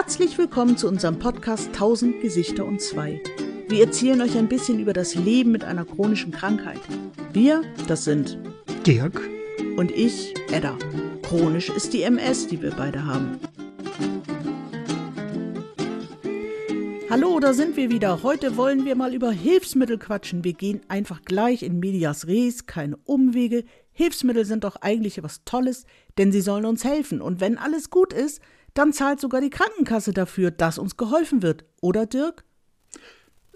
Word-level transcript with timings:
Herzlich 0.00 0.38
willkommen 0.38 0.76
zu 0.76 0.86
unserem 0.86 1.18
Podcast 1.18 1.70
1000 1.70 2.20
Gesichter 2.20 2.64
und 2.64 2.80
zwei. 2.80 3.20
Wir 3.66 3.84
erzählen 3.84 4.22
euch 4.22 4.38
ein 4.38 4.48
bisschen 4.48 4.78
über 4.78 4.92
das 4.92 5.16
Leben 5.16 5.50
mit 5.50 5.64
einer 5.64 5.84
chronischen 5.84 6.30
Krankheit. 6.30 6.78
Wir, 7.32 7.62
das 7.88 8.04
sind 8.04 8.38
Dirk 8.86 9.20
und 9.76 9.90
ich, 9.90 10.34
Edda. 10.52 10.78
Chronisch 11.22 11.68
ist 11.68 11.92
die 11.94 12.02
MS, 12.02 12.46
die 12.46 12.62
wir 12.62 12.70
beide 12.70 13.06
haben. 13.06 13.40
Hallo, 17.10 17.40
da 17.40 17.52
sind 17.52 17.76
wir 17.76 17.90
wieder. 17.90 18.22
Heute 18.22 18.56
wollen 18.56 18.84
wir 18.84 18.94
mal 18.94 19.12
über 19.12 19.32
Hilfsmittel 19.32 19.98
quatschen. 19.98 20.44
Wir 20.44 20.52
gehen 20.52 20.80
einfach 20.86 21.22
gleich 21.22 21.64
in 21.64 21.80
Medias 21.80 22.28
Res, 22.28 22.66
keine 22.66 22.98
Umwege. 22.98 23.64
Hilfsmittel 23.90 24.44
sind 24.44 24.62
doch 24.62 24.76
eigentlich 24.76 25.20
was 25.24 25.42
Tolles, 25.44 25.86
denn 26.18 26.30
sie 26.30 26.40
sollen 26.40 26.66
uns 26.66 26.84
helfen. 26.84 27.20
Und 27.20 27.40
wenn 27.40 27.58
alles 27.58 27.90
gut 27.90 28.12
ist, 28.12 28.40
dann 28.78 28.92
zahlt 28.92 29.20
sogar 29.20 29.40
die 29.40 29.50
Krankenkasse 29.50 30.12
dafür, 30.12 30.50
dass 30.50 30.78
uns 30.78 30.96
geholfen 30.96 31.42
wird. 31.42 31.64
Oder 31.80 32.06
Dirk? 32.06 32.44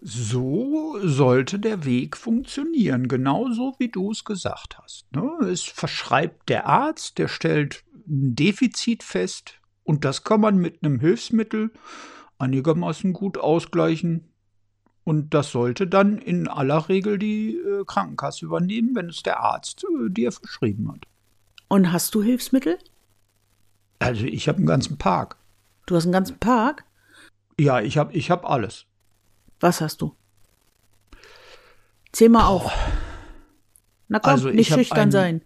So 0.00 0.98
sollte 1.00 1.60
der 1.60 1.84
Weg 1.84 2.16
funktionieren, 2.16 3.06
genauso 3.06 3.76
wie 3.78 3.88
du 3.88 4.10
es 4.10 4.24
gesagt 4.24 4.78
hast. 4.82 5.06
Ne? 5.14 5.46
Es 5.46 5.62
verschreibt 5.62 6.48
der 6.48 6.66
Arzt, 6.66 7.18
der 7.18 7.28
stellt 7.28 7.84
ein 8.08 8.34
Defizit 8.34 9.04
fest 9.04 9.60
und 9.84 10.04
das 10.04 10.24
kann 10.24 10.40
man 10.40 10.56
mit 10.56 10.82
einem 10.82 10.98
Hilfsmittel 10.98 11.70
einigermaßen 12.38 13.12
gut 13.12 13.38
ausgleichen. 13.38 14.28
Und 15.04 15.34
das 15.34 15.52
sollte 15.52 15.86
dann 15.86 16.18
in 16.18 16.48
aller 16.48 16.88
Regel 16.88 17.18
die 17.18 17.56
äh, 17.56 17.84
Krankenkasse 17.84 18.44
übernehmen, 18.44 18.94
wenn 18.94 19.08
es 19.08 19.22
der 19.22 19.40
Arzt 19.40 19.84
äh, 19.84 20.10
dir 20.10 20.32
verschrieben 20.32 20.90
hat. 20.90 21.06
Und 21.68 21.92
hast 21.92 22.14
du 22.14 22.22
Hilfsmittel? 22.22 22.78
Also 24.02 24.24
ich 24.24 24.48
habe 24.48 24.58
einen 24.58 24.66
ganzen 24.66 24.98
Park. 24.98 25.36
Du 25.86 25.96
hast 25.96 26.04
einen 26.04 26.12
ganzen 26.12 26.38
Park? 26.38 26.84
Ja, 27.58 27.80
ich 27.80 27.98
habe 27.98 28.12
ich 28.12 28.30
hab 28.30 28.48
alles. 28.48 28.86
Was 29.60 29.80
hast 29.80 30.00
du? 30.00 30.16
Zähl 32.12 32.28
mal 32.28 32.46
auf. 32.46 32.70
Na 34.08 34.18
komm, 34.18 34.32
Also, 34.32 34.48
ich 34.48 34.56
nicht 34.56 34.72
schüchtern 34.72 35.10
sein. 35.10 35.42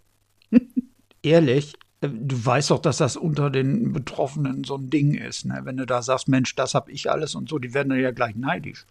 Ehrlich, 1.22 1.74
äh, 2.00 2.08
du 2.08 2.44
weißt 2.44 2.70
doch, 2.70 2.80
dass 2.80 2.96
das 2.96 3.16
unter 3.16 3.50
den 3.50 3.92
Betroffenen 3.92 4.64
so 4.64 4.76
ein 4.76 4.90
Ding 4.90 5.14
ist. 5.14 5.44
Ne? 5.44 5.60
Wenn 5.64 5.76
du 5.76 5.86
da 5.86 6.02
sagst, 6.02 6.28
Mensch, 6.28 6.54
das 6.54 6.74
hab 6.74 6.88
ich 6.88 7.10
alles 7.10 7.34
und 7.34 7.48
so, 7.48 7.58
die 7.58 7.74
werden 7.74 7.90
dann 7.90 8.00
ja 8.00 8.10
gleich 8.10 8.34
neidisch. 8.34 8.86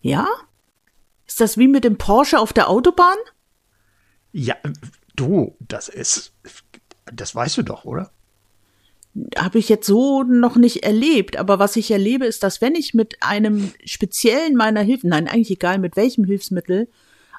Ja? 0.00 0.26
Ist 1.26 1.40
das 1.40 1.58
wie 1.58 1.68
mit 1.68 1.84
dem 1.84 1.98
Porsche 1.98 2.38
auf 2.38 2.52
der 2.52 2.68
Autobahn? 2.68 3.16
Ja, 4.32 4.56
du, 5.16 5.56
das 5.60 5.88
ist, 5.88 6.32
das 7.12 7.34
weißt 7.34 7.58
du 7.58 7.62
doch, 7.62 7.84
oder? 7.84 8.10
Habe 9.36 9.58
ich 9.58 9.68
jetzt 9.68 9.86
so 9.86 10.22
noch 10.22 10.56
nicht 10.56 10.84
erlebt. 10.84 11.36
Aber 11.36 11.58
was 11.58 11.76
ich 11.76 11.90
erlebe, 11.90 12.26
ist, 12.26 12.42
dass 12.42 12.60
wenn 12.60 12.74
ich 12.74 12.94
mit 12.94 13.16
einem 13.22 13.72
speziellen 13.84 14.56
meiner 14.56 14.82
Hilfen, 14.82 15.10
nein, 15.10 15.28
eigentlich 15.28 15.50
egal 15.50 15.78
mit 15.78 15.96
welchem 15.96 16.24
Hilfsmittel, 16.24 16.88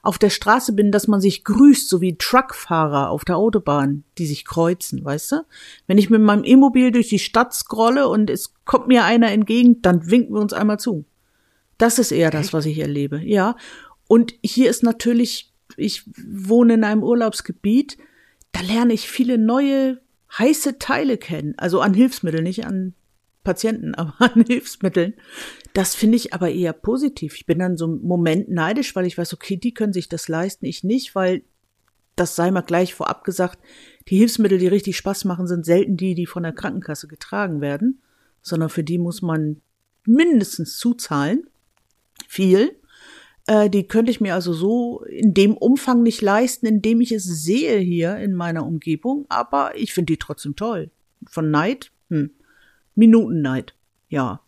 auf 0.04 0.18
der 0.18 0.30
Straße 0.30 0.74
bin, 0.74 0.92
dass 0.92 1.08
man 1.08 1.22
sich 1.22 1.44
grüßt, 1.44 1.88
so 1.88 2.02
wie 2.02 2.18
Truckfahrer 2.18 3.10
auf 3.10 3.24
der 3.24 3.38
Autobahn, 3.38 4.04
die 4.18 4.26
sich 4.26 4.46
kreuzen, 4.46 5.06
weißt 5.06 5.32
du? 5.34 5.46
Wenn 5.88 5.98
ich 5.98 6.10
mit 6.10 6.22
meinem 6.22 6.44
E-Mobil 6.44 6.92
durch 6.92 7.10
die 7.10 7.20
Stadt 7.20 7.54
scrolle 7.54 8.08
und 8.08 8.30
es 8.30 8.54
kommt 8.66 8.88
mir 8.88 9.06
einer 9.06 9.32
entgegen, 9.32 9.82
dann 9.82 10.10
winken 10.10 10.34
wir 10.34 10.42
uns 10.42 10.54
einmal 10.54 10.80
zu. 10.80 11.06
Das 11.78 12.00
ist 12.00 12.12
eher 12.12 12.32
das, 12.32 12.52
was 12.52 12.66
ich 12.66 12.80
erlebe, 12.80 13.22
ja. 13.24 13.56
Und 14.08 14.34
hier 14.44 14.70
ist 14.70 14.84
natürlich, 14.84 15.54
ich 15.78 16.04
wohne 16.28 16.74
in 16.74 16.84
einem 16.84 17.04
Urlaubsgebiet, 17.04 17.98
da 18.52 18.62
lerne 18.62 18.94
ich 18.94 19.08
viele 19.08 19.38
neue 19.38 20.02
heiße 20.38 20.80
Teile 20.80 21.18
kennen. 21.18 21.54
Also 21.58 21.82
an 21.82 21.94
Hilfsmitteln, 21.94 22.44
nicht 22.44 22.66
an 22.66 22.94
Patienten, 23.44 23.96
aber 23.96 24.16
an 24.20 24.46
Hilfsmitteln. 24.46 25.14
Das 25.74 25.96
finde 25.96 26.18
ich 26.18 26.34
aber 26.34 26.52
eher 26.52 26.74
positiv. 26.74 27.36
Ich 27.36 27.46
bin 27.46 27.60
dann 27.60 27.78
so 27.78 27.86
im 27.86 28.02
Moment 28.02 28.50
neidisch, 28.50 28.96
weil 28.96 29.06
ich 29.06 29.18
weiß, 29.18 29.34
okay, 29.34 29.58
die 29.58 29.74
können 29.74 29.94
sich 29.94 30.10
das 30.10 30.28
leisten, 30.28 30.66
ich 30.66 30.84
nicht, 30.84 31.16
weil 31.16 31.44
das 32.16 32.36
sei 32.36 32.52
mal 32.52 32.62
gleich 32.62 32.94
vorab 32.94 33.24
gesagt, 33.24 33.60
die 34.10 34.18
Hilfsmittel, 34.18 34.58
die 34.58 34.68
richtig 34.68 34.98
Spaß 34.98 35.26
machen, 35.26 35.48
sind 35.48 35.66
selten 35.66 35.96
die, 35.98 36.14
die 36.14 36.26
von 36.26 36.44
der 36.44 36.52
Krankenkasse 36.52 37.08
getragen 37.08 37.62
werden, 37.62 38.02
sondern 38.42 38.70
für 38.70 38.84
die 38.84 38.98
muss 38.98 39.22
man 39.22 39.62
mindestens 40.06 40.78
zuzahlen. 40.78 41.48
Viel. 42.28 42.76
Äh, 43.52 43.70
die 43.70 43.84
könnte 43.84 44.12
ich 44.12 44.22
mir 44.22 44.34
also 44.34 44.54
so 44.54 45.04
in 45.04 45.34
dem 45.34 45.58
Umfang 45.58 46.04
nicht 46.04 46.22
leisten, 46.22 46.66
in 46.68 46.82
dem 46.82 47.02
ich 47.02 47.12
es 47.12 47.26
sehe 47.26 47.80
hier 47.80 48.16
in 48.16 48.34
meiner 48.34 48.66
Umgebung, 48.66 49.26
aber 49.28 49.76
ich 49.76 49.94
finde 49.94 50.14
die 50.14 50.18
trotzdem 50.18 50.56
toll. 50.56 50.90
Von 51.28 51.52
Neid? 51.52 51.92
Hm. 52.10 52.32
Minutenneid. 52.96 53.76
Ja. 54.08 54.40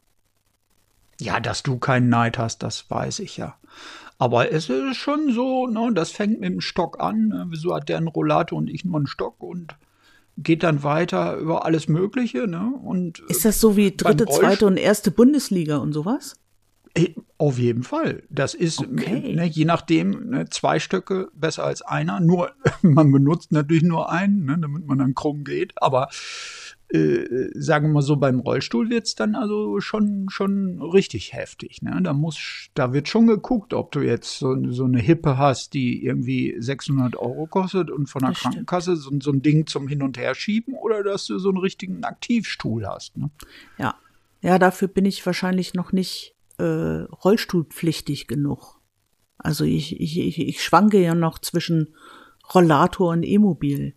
Ja, 1.19 1.41
dass 1.41 1.63
du 1.63 1.79
keinen 1.79 2.07
Neid 2.07 2.37
hast, 2.37 2.63
das 2.63 2.89
weiß 2.89 3.19
ich 3.19 3.35
ja. 3.35 3.57
Aber 4.19 4.53
es 4.53 4.69
ist 4.69 4.95
schon 4.95 5.33
so, 5.33 5.67
ne, 5.67 5.91
das 5.93 6.11
fängt 6.11 6.39
mit 6.39 6.53
dem 6.53 6.61
Stock 6.61 7.01
an. 7.01 7.27
Ne? 7.27 7.47
Wieso 7.49 7.75
hat 7.75 7.89
der 7.89 7.97
einen 7.97 8.07
Rollator 8.07 8.57
und 8.57 8.69
ich 8.69 8.85
nur 8.85 8.95
einen 8.95 9.07
Stock 9.07 9.43
und 9.43 9.75
geht 10.37 10.63
dann 10.63 10.81
weiter 10.81 11.35
über 11.35 11.65
alles 11.65 11.89
Mögliche, 11.89 12.47
ne? 12.47 12.73
Und 12.81 13.19
äh, 13.19 13.31
Ist 13.31 13.43
das 13.43 13.59
so 13.59 13.75
wie 13.75 13.91
beim 13.91 14.15
dritte, 14.15 14.31
zweite 14.31 14.65
und 14.65 14.77
erste 14.77 15.11
Bundesliga 15.11 15.77
und 15.77 15.91
sowas? 15.91 16.37
Eh, 16.95 17.15
Auf 17.39 17.57
jeden 17.57 17.83
Fall. 17.83 18.23
Das 18.29 18.53
ist, 18.53 18.79
Okay. 18.81 19.33
ne, 19.35 19.45
je 19.45 19.65
nachdem, 19.65 20.29
ne, 20.29 20.45
zwei 20.49 20.79
Stöcke 20.79 21.29
besser 21.33 21.63
als 21.65 21.81
einer. 21.81 22.19
Nur, 22.19 22.51
man 22.83 23.11
benutzt 23.11 23.51
natürlich 23.51 23.83
nur 23.83 24.11
einen, 24.11 24.45
ne, 24.45 24.57
damit 24.59 24.85
man 24.85 24.99
dann 24.99 25.15
krumm 25.15 25.43
geht. 25.43 25.73
Aber 25.81 26.09
äh, 26.89 27.49
sagen 27.55 27.87
wir 27.87 27.93
mal 27.93 28.01
so, 28.03 28.15
beim 28.17 28.39
Rollstuhl 28.39 28.89
wird's 28.91 29.15
dann 29.15 29.33
also 29.35 29.79
schon, 29.81 30.27
schon 30.29 30.79
richtig 30.81 31.33
heftig. 31.33 31.81
Ne? 31.81 31.99
Da, 32.03 32.13
muss, 32.13 32.67
da 32.75 32.93
wird 32.93 33.07
schon 33.09 33.25
geguckt, 33.25 33.73
ob 33.73 33.91
du 33.91 34.01
jetzt 34.01 34.37
so, 34.37 34.55
so 34.71 34.85
eine 34.85 34.99
Hippe 34.99 35.37
hast, 35.39 35.73
die 35.73 36.05
irgendwie 36.05 36.55
600 36.59 37.15
Euro 37.15 37.47
kostet 37.47 37.89
und 37.89 38.07
von 38.07 38.21
der 38.21 38.29
Das. 38.31 38.39
Krankenkasse 38.41 38.95
so, 38.95 39.09
so 39.19 39.31
ein 39.31 39.41
Ding 39.41 39.65
zum 39.65 39.87
Hin- 39.87 40.03
und 40.03 40.17
Herschieben 40.19 40.75
oder 40.75 41.03
dass 41.03 41.25
du 41.25 41.39
so 41.39 41.49
einen 41.49 41.57
richtigen 41.57 42.03
Aktivstuhl 42.03 42.85
hast. 42.87 43.17
Ne? 43.17 43.31
Ja. 43.79 43.95
Ja, 44.41 44.59
dafür 44.59 44.87
bin 44.89 45.05
ich 45.05 45.25
wahrscheinlich 45.25 45.73
noch 45.73 45.91
nicht 45.93 46.35
äh, 46.63 47.03
rollstuhlpflichtig 47.03 48.27
genug. 48.27 48.79
Also 49.37 49.65
ich, 49.65 49.99
ich, 49.99 50.19
ich, 50.19 50.39
ich 50.39 50.63
schwanke 50.63 51.01
ja 51.01 51.15
noch 51.15 51.39
zwischen 51.39 51.93
Rollator 52.53 53.11
und 53.11 53.23
E-Mobil. 53.23 53.93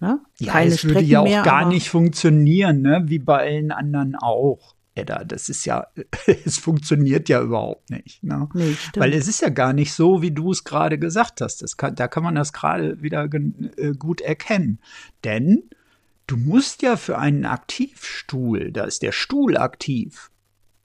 Ne? 0.00 0.20
Ja, 0.38 0.52
Keine 0.52 0.74
es 0.74 0.84
würde 0.84 1.00
ja 1.00 1.20
auch 1.20 1.24
mehr, 1.24 1.42
gar 1.42 1.66
nicht 1.66 1.88
funktionieren, 1.88 2.82
ne? 2.82 3.04
wie 3.06 3.18
bei 3.18 3.38
allen 3.38 3.70
anderen 3.70 4.14
auch. 4.16 4.74
Edda, 4.94 5.24
das 5.24 5.48
ist 5.48 5.64
ja, 5.64 5.86
es 6.44 6.58
funktioniert 6.58 7.28
ja 7.28 7.40
überhaupt 7.40 7.88
nicht. 7.90 8.22
Ne? 8.22 8.48
Nee. 8.52 8.76
Weil 8.96 9.14
es 9.14 9.28
ist 9.28 9.40
ja 9.40 9.48
gar 9.48 9.72
nicht 9.72 9.92
so, 9.92 10.20
wie 10.20 10.32
du 10.32 10.50
es 10.50 10.64
gerade 10.64 10.98
gesagt 10.98 11.40
hast. 11.40 11.62
Das 11.62 11.76
kann, 11.76 11.94
da 11.94 12.08
kann 12.08 12.22
man 12.22 12.34
das 12.34 12.52
gerade 12.52 13.00
wieder 13.00 13.28
äh, 13.32 13.92
gut 13.92 14.20
erkennen. 14.20 14.80
Denn 15.24 15.70
du 16.26 16.36
musst 16.36 16.82
ja 16.82 16.96
für 16.96 17.18
einen 17.18 17.46
Aktivstuhl, 17.46 18.72
da 18.72 18.84
ist 18.84 19.02
der 19.02 19.12
Stuhl 19.12 19.56
aktiv, 19.56 20.30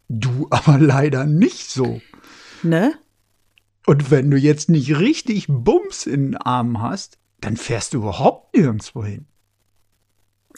du 0.09 0.47
aber 0.49 0.77
leider 0.79 1.25
nicht 1.25 1.69
so. 1.69 2.01
Ne? 2.63 2.93
Und 3.85 4.09
wenn 4.11 4.31
du 4.31 4.37
jetzt 4.37 4.69
nicht 4.69 4.97
richtig 4.97 5.45
Bums 5.47 6.05
in 6.07 6.31
den 6.31 6.37
Armen 6.37 6.81
hast, 6.81 7.19
dann 7.41 7.57
fährst 7.57 7.93
du 7.93 7.97
überhaupt 7.99 8.55
nirgendwo 8.55 9.03
hin. 9.03 9.27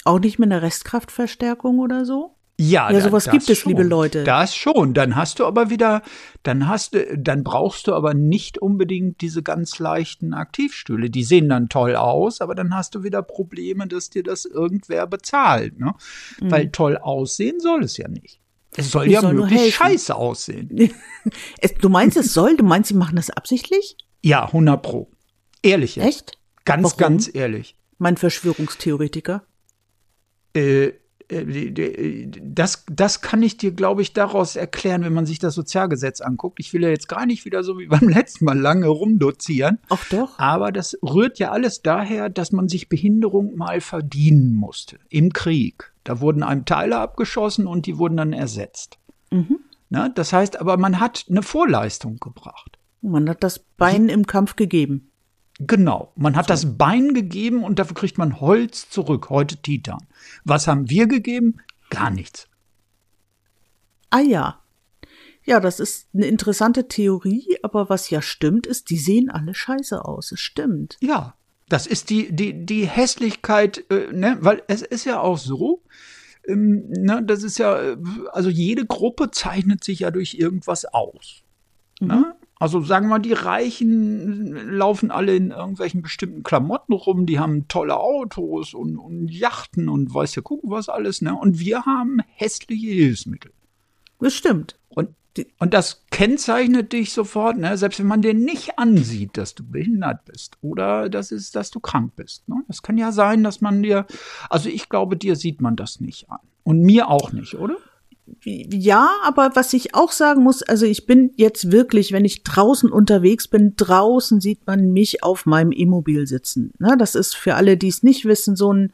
Auch 0.05 0.19
nicht 0.19 0.39
mit 0.39 0.51
einer 0.51 0.61
Restkraftverstärkung 0.61 1.79
oder 1.79 2.05
so? 2.05 2.35
Ja, 2.59 2.89
Ja, 2.89 3.01
sowas 3.01 3.25
das 3.25 3.33
gibt 3.33 3.49
es, 3.49 3.59
schon. 3.59 3.71
liebe 3.71 3.83
Leute. 3.83 4.23
Das 4.23 4.55
schon. 4.55 4.93
Dann 4.93 5.15
hast 5.15 5.39
du 5.39 5.45
aber 5.45 5.69
wieder, 5.69 6.01
dann 6.43 6.67
hast 6.67 6.93
du, 6.93 7.17
dann 7.17 7.43
brauchst 7.43 7.87
du 7.87 7.93
aber 7.93 8.13
nicht 8.13 8.57
unbedingt 8.57 9.21
diese 9.21 9.43
ganz 9.43 9.77
leichten 9.79 10.33
Aktivstühle. 10.33 11.09
Die 11.09 11.23
sehen 11.23 11.49
dann 11.49 11.69
toll 11.69 11.95
aus, 11.95 12.41
aber 12.41 12.55
dann 12.55 12.73
hast 12.75 12.95
du 12.95 13.03
wieder 13.03 13.21
Probleme, 13.21 13.87
dass 13.87 14.09
dir 14.09 14.23
das 14.23 14.45
irgendwer 14.45 15.05
bezahlt. 15.05 15.79
Ne? 15.79 15.93
Weil 16.39 16.69
toll 16.71 16.97
aussehen 16.97 17.59
soll 17.59 17.83
es 17.83 17.97
ja 17.97 18.07
nicht. 18.07 18.39
Es 18.77 18.91
soll 18.91 19.07
Es 19.07 19.13
ja 19.13 19.21
soll 19.21 19.33
nur 19.33 19.47
möglichst 19.47 19.73
scheiße 19.73 20.15
aussehen. 20.15 20.93
Du 21.81 21.89
meinst, 21.89 22.15
es 22.15 22.33
soll? 22.33 22.55
Du 22.55 22.63
meinst, 22.63 22.87
sie 22.87 22.93
machen 22.93 23.17
das 23.17 23.29
absichtlich? 23.29 23.97
Ja, 24.21 24.45
100 24.45 24.81
pro. 24.81 25.11
Ehrlich 25.61 25.97
jetzt. 25.97 26.07
Echt? 26.07 26.37
Ganz, 26.63 26.83
Warum? 26.83 26.97
ganz 26.97 27.29
ehrlich. 27.33 27.75
Mein 27.97 28.15
Verschwörungstheoretiker. 28.15 29.43
Äh, 30.53 30.93
äh, 31.29 32.27
das, 32.41 32.85
das 32.89 33.21
kann 33.21 33.43
ich 33.43 33.57
dir, 33.57 33.71
glaube 33.71 34.01
ich, 34.01 34.13
daraus 34.13 34.55
erklären, 34.55 35.03
wenn 35.03 35.13
man 35.13 35.25
sich 35.25 35.39
das 35.39 35.55
Sozialgesetz 35.55 36.21
anguckt. 36.21 36.59
Ich 36.59 36.73
will 36.73 36.83
ja 36.83 36.89
jetzt 36.89 37.09
gar 37.09 37.25
nicht 37.25 37.45
wieder 37.45 37.63
so 37.63 37.77
wie 37.77 37.87
beim 37.87 38.07
letzten 38.07 38.45
Mal 38.45 38.57
lange 38.57 38.87
rumdozieren. 38.87 39.79
Ach 39.89 40.05
doch. 40.09 40.39
Aber 40.39 40.71
das 40.71 40.97
rührt 41.03 41.39
ja 41.39 41.51
alles 41.51 41.81
daher, 41.81 42.29
dass 42.29 42.51
man 42.51 42.69
sich 42.69 42.89
Behinderung 42.89 43.55
mal 43.55 43.81
verdienen 43.81 44.55
musste. 44.55 44.99
Im 45.09 45.33
Krieg. 45.33 45.91
Da 46.07 46.21
wurden 46.21 46.41
einem 46.41 46.63
Teile 46.63 46.99
abgeschossen 46.99 47.67
und 47.67 47.85
die 47.85 47.97
wurden 47.97 48.15
dann 48.15 48.31
ersetzt. 48.31 48.97
Mhm. 49.29 49.59
Ne? 49.89 50.09
Das 50.15 50.31
heißt 50.31 50.57
aber, 50.57 50.77
man 50.77 51.01
hat 51.01 51.25
eine 51.29 51.43
Vorleistung 51.43 52.17
gebracht. 52.21 52.79
Man 53.01 53.29
hat 53.29 53.43
das 53.43 53.59
Bein 53.59 54.07
im 54.07 54.25
Kampf 54.25 54.55
gegeben. 54.55 55.11
Genau. 55.59 56.13
Man 56.15 56.37
hat 56.37 56.49
das 56.49 56.77
Bein 56.77 57.13
gegeben 57.13 57.61
und 57.61 57.77
dafür 57.77 57.95
kriegt 57.95 58.17
man 58.17 58.39
Holz 58.39 58.89
zurück, 58.89 59.29
heute 59.29 59.57
Titan. 59.57 60.07
Was 60.45 60.65
haben 60.65 60.89
wir 60.89 61.07
gegeben? 61.07 61.57
Gar 61.89 62.11
nichts. 62.11 62.47
Ah 64.09 64.21
ja. 64.21 64.61
Ja, 65.43 65.59
das 65.59 65.81
ist 65.81 66.07
eine 66.13 66.27
interessante 66.27 66.87
Theorie, 66.87 67.57
aber 67.63 67.89
was 67.89 68.09
ja 68.09 68.21
stimmt, 68.21 68.65
ist, 68.65 68.89
die 68.91 68.97
sehen 68.97 69.29
alle 69.29 69.53
scheiße 69.53 70.05
aus. 70.05 70.31
Es 70.31 70.39
stimmt. 70.39 70.95
Ja, 71.01 71.35
das 71.69 71.87
ist 71.87 72.09
die, 72.09 72.33
die, 72.33 72.65
die 72.65 72.87
Hässlichkeit, 72.87 73.83
äh, 73.89 74.11
ne? 74.11 74.37
weil 74.41 74.63
es 74.67 74.81
ist 74.81 75.05
ja 75.05 75.19
auch 75.19 75.37
so, 75.37 75.83
ähm, 76.47 76.89
ne, 76.89 77.21
das 77.23 77.43
ist 77.43 77.57
ja, 77.57 77.77
äh, 77.79 77.97
also 78.31 78.49
jede 78.49 78.85
Gruppe 78.85 79.31
zeichnet 79.31 79.83
sich 79.83 79.99
ja 79.99 80.11
durch 80.11 80.35
irgendwas 80.35 80.85
aus. 80.85 81.43
Ne? 81.99 82.15
Mhm. 82.15 82.21
Ne? 82.21 82.35
Also 82.59 82.81
sagen 82.81 83.05
wir 83.05 83.17
mal, 83.17 83.19
die 83.19 83.33
Reichen 83.33 84.71
laufen 84.71 85.11
alle 85.11 85.35
in 85.35 85.51
irgendwelchen 85.51 86.01
bestimmten 86.01 86.41
Klamotten 86.41 86.93
rum, 86.93 87.27
die 87.27 87.37
haben 87.37 87.67
tolle 87.67 87.97
Autos 87.97 88.73
und, 88.73 88.97
und 88.97 89.29
Yachten 89.29 89.89
und 89.89 90.11
weiß 90.11 90.33
ja 90.35 90.41
gucken 90.41 90.71
was 90.71 90.89
alles, 90.89 91.21
ne? 91.21 91.35
Und 91.35 91.59
wir 91.59 91.85
haben 91.85 92.19
hässliche 92.33 92.87
Hilfsmittel. 92.87 93.51
Das 94.19 94.33
stimmt. 94.33 94.76
Und, 95.59 95.73
das 95.73 96.05
kennzeichnet 96.11 96.93
dich 96.93 97.13
sofort, 97.13 97.57
ne? 97.57 97.77
Selbst 97.77 97.99
wenn 97.99 98.07
man 98.07 98.21
dir 98.21 98.33
nicht 98.33 98.79
ansieht, 98.79 99.37
dass 99.37 99.55
du 99.55 99.63
behindert 99.63 100.25
bist 100.25 100.57
oder 100.61 101.09
dass, 101.09 101.31
es, 101.31 101.51
dass 101.51 101.71
du 101.71 101.79
krank 101.79 102.13
bist. 102.15 102.47
Ne? 102.47 102.55
Das 102.67 102.81
kann 102.81 102.97
ja 102.97 103.11
sein, 103.11 103.43
dass 103.43 103.61
man 103.61 103.83
dir, 103.83 104.05
also 104.49 104.69
ich 104.69 104.89
glaube, 104.89 105.17
dir 105.17 105.35
sieht 105.35 105.61
man 105.61 105.75
das 105.75 105.99
nicht 105.99 106.29
an. 106.29 106.39
Und 106.63 106.81
mir 106.81 107.09
auch 107.09 107.31
nicht, 107.31 107.55
oder? 107.55 107.77
ja, 108.43 109.09
aber 109.23 109.51
was 109.55 109.73
ich 109.73 109.95
auch 109.95 110.11
sagen 110.11 110.43
muss, 110.43 110.61
also 110.63 110.85
ich 110.85 111.05
bin 111.05 111.31
jetzt 111.35 111.71
wirklich, 111.71 112.11
wenn 112.11 112.25
ich 112.25 112.43
draußen 112.43 112.91
unterwegs 112.91 113.47
bin, 113.47 113.75
draußen 113.75 114.41
sieht 114.41 114.67
man 114.67 114.91
mich 114.91 115.23
auf 115.23 115.45
meinem 115.45 115.71
E-Mobil 115.71 116.27
sitzen. 116.27 116.73
Ne, 116.79 116.95
das 116.97 117.15
ist 117.15 117.35
für 117.35 117.55
alle, 117.55 117.77
die 117.77 117.87
es 117.87 118.03
nicht 118.03 118.25
wissen, 118.25 118.55
so 118.55 118.73
ein, 118.73 118.91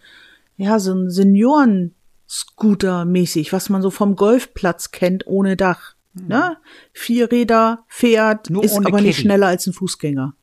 ja, 0.57 0.79
so 0.79 0.93
ein 0.93 1.09
Senioren-Scooter 1.09 3.05
mäßig, 3.05 3.53
was 3.53 3.69
man 3.69 3.81
so 3.81 3.89
vom 3.89 4.15
Golfplatz 4.15 4.91
kennt, 4.91 5.25
ohne 5.25 5.57
Dach. 5.57 5.95
Mhm. 6.13 6.27
Ne? 6.27 6.57
Vier 6.91 7.31
Räder, 7.31 7.85
fährt, 7.87 8.49
Nur 8.49 8.63
ist 8.63 8.77
aber 8.77 8.91
Caddy. 8.91 9.03
nicht 9.03 9.19
schneller 9.19 9.47
als 9.47 9.67
ein 9.67 9.73
Fußgänger. 9.73 10.35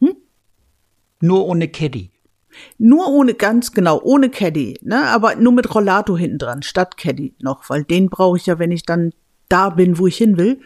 Hm? 0.00 0.16
Nur 1.20 1.46
ohne 1.46 1.68
Caddy. 1.68 2.10
Nur 2.78 3.08
ohne, 3.08 3.34
ganz 3.34 3.72
genau, 3.72 4.00
ohne 4.02 4.30
Caddy, 4.30 4.78
ne? 4.82 5.04
Aber 5.08 5.36
nur 5.36 5.52
mit 5.52 5.72
Rollator 5.74 6.18
hinten 6.18 6.38
dran, 6.38 6.62
statt 6.62 6.96
Caddy 6.96 7.34
noch, 7.40 7.68
weil 7.68 7.84
den 7.84 8.08
brauche 8.08 8.36
ich 8.36 8.46
ja, 8.46 8.58
wenn 8.58 8.72
ich 8.72 8.84
dann 8.84 9.12
da 9.48 9.70
bin, 9.70 9.98
wo 9.98 10.06
ich 10.06 10.16
hin 10.16 10.38
will. 10.38 10.60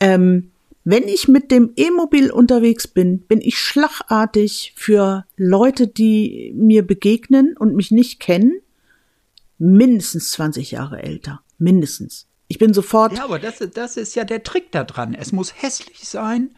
Ähm, 0.00 0.50
wenn 0.84 1.04
ich 1.04 1.28
mit 1.28 1.50
dem 1.50 1.72
E-Mobil 1.76 2.30
unterwegs 2.30 2.88
bin, 2.88 3.20
bin 3.20 3.40
ich 3.40 3.58
schlagartig 3.58 4.72
für 4.76 5.24
Leute, 5.36 5.86
die 5.86 6.52
mir 6.56 6.86
begegnen 6.86 7.54
und 7.58 7.76
mich 7.76 7.90
nicht 7.90 8.18
kennen, 8.18 8.60
mindestens 9.58 10.32
20 10.32 10.70
Jahre 10.70 11.02
älter. 11.02 11.42
Mindestens. 11.58 12.26
Ich 12.50 12.58
bin 12.58 12.74
sofort. 12.74 13.16
Ja, 13.16 13.24
aber 13.24 13.38
das, 13.38 13.58
das 13.72 13.96
ist 13.96 14.16
ja 14.16 14.24
der 14.24 14.42
Trick 14.42 14.72
da 14.72 14.82
dran. 14.82 15.14
Es 15.14 15.30
muss 15.30 15.62
hässlich 15.62 16.08
sein 16.08 16.50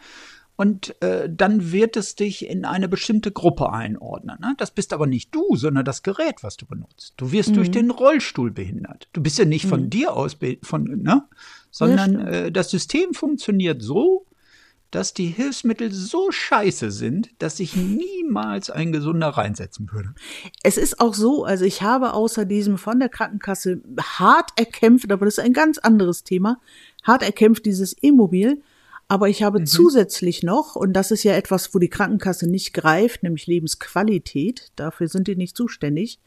und 0.57 0.97
äh, 1.03 1.29
dann 1.31 1.71
wird 1.71 1.99
es 1.99 2.15
dich 2.15 2.49
in 2.49 2.65
eine 2.65 2.89
bestimmte 2.89 3.31
Gruppe 3.31 3.71
einordnen. 3.71 4.39
Ne? 4.41 4.55
Das 4.57 4.71
bist 4.71 4.95
aber 4.95 5.07
nicht 5.07 5.35
du, 5.35 5.55
sondern 5.55 5.85
das 5.85 6.03
Gerät, 6.03 6.37
was 6.43 6.57
du 6.57 6.65
benutzt. 6.65 7.13
Du 7.19 7.31
wirst 7.31 7.51
mhm. 7.51 7.55
durch 7.57 7.71
den 7.71 7.91
Rollstuhl 7.91 8.51
behindert. 8.51 9.07
Du 9.13 9.23
bist 9.23 9.39
ja 9.39 9.45
nicht 9.45 9.67
von 9.67 9.83
mhm. 9.83 9.91
dir 9.91 10.17
aus, 10.17 10.39
von, 10.63 10.85
ne? 11.03 11.25
sondern 11.71 12.21
ja, 12.21 12.29
äh, 12.29 12.53
das 12.53 12.71
System 12.71 13.13
funktioniert 13.13 13.83
so, 13.83 14.25
dass 14.93 15.15
die 15.15 15.27
Hilfsmittel 15.27 15.91
so 15.91 16.31
scheiße 16.31 16.91
sind, 16.91 17.31
dass 17.39 17.57
sich 17.57 17.75
niemals 17.75 18.71
ein 18.71 18.93
Gesunder 18.93 19.29
reinsetzen 19.29 19.91
würde. 19.93 20.15
Es 20.63 20.77
ist 20.77 21.01
auch 21.01 21.15
so, 21.15 21.45
also 21.45 21.65
ich 21.65 21.83
habe 21.83 22.15
außer 22.15 22.45
diesem 22.45 22.79
von 22.79 23.01
der 23.01 23.09
Krankenkasse 23.09 23.81
hart 24.01 24.51
erkämpft, 24.57 25.11
aber 25.11 25.25
das 25.25 25.39
ist 25.39 25.45
ein 25.45 25.53
ganz 25.53 25.79
anderes 25.79 26.23
Thema, 26.23 26.61
hart 27.03 27.23
erkämpft 27.23 27.67
dieses 27.67 27.97
E-Mobil 28.01 28.63
aber 29.13 29.29
ich 29.29 29.43
habe 29.43 29.61
mhm. 29.61 29.67
zusätzlich 29.67 30.43
noch, 30.43 30.75
und 30.75 30.95
das 30.95 31.11
ist 31.11 31.23
ja 31.23 31.35
etwas, 31.35 31.75
wo 31.75 31.79
die 31.79 31.91
Krankenkasse 31.91 32.49
nicht 32.49 32.73
greift, 32.73 33.23
nämlich 33.23 33.47
Lebensqualität, 33.47 34.73
dafür 34.75 35.07
sind 35.07 35.29
die 35.29 35.37
nicht 35.37 35.55
zuständig, 35.55 36.19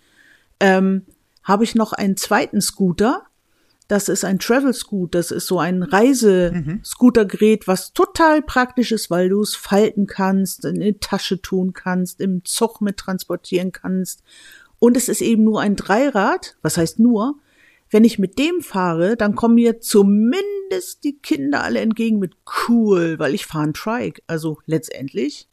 ähm, 0.59 1.01
habe 1.44 1.63
ich 1.63 1.73
noch 1.73 1.94
einen 1.94 2.15
zweiten 2.15 2.61
Scooter. 2.61 3.23
Das 3.87 4.09
ist 4.09 4.25
ein 4.25 4.39
Travel 4.39 4.73
Scoot, 4.73 5.13
das 5.13 5.29
ist 5.29 5.45
so 5.45 5.59
ein 5.59 5.83
Reisescootergerät, 5.83 7.67
was 7.67 7.93
total 7.93 8.41
praktisch 8.41 8.91
ist, 8.91 9.11
weil 9.11 9.29
du 9.29 9.41
es 9.41 9.55
falten 9.55 10.07
kannst, 10.07 10.65
in 10.65 10.79
die 10.79 10.97
Tasche 10.97 11.39
tun 11.39 11.73
kannst, 11.73 12.19
im 12.19 12.43
Zug 12.45 12.81
mit 12.81 12.97
transportieren 12.97 13.71
kannst. 13.71 14.23
Und 14.79 14.97
es 14.97 15.07
ist 15.07 15.21
eben 15.21 15.43
nur 15.43 15.61
ein 15.61 15.75
Dreirad, 15.75 16.57
was 16.63 16.77
heißt 16.77 16.99
nur, 16.99 17.35
wenn 17.91 18.03
ich 18.03 18.17
mit 18.17 18.39
dem 18.39 18.61
fahre, 18.61 19.15
dann 19.15 19.35
kommen 19.35 19.55
mir 19.55 19.79
zumindest 19.79 21.03
die 21.03 21.19
Kinder 21.19 21.63
alle 21.63 21.79
entgegen 21.81 22.17
mit 22.17 22.35
cool, 22.67 23.19
weil 23.19 23.35
ich 23.35 23.45
fahre 23.45 23.67
ein 23.67 23.73
Trike. 23.73 24.21
Also 24.25 24.57
letztendlich 24.65 25.47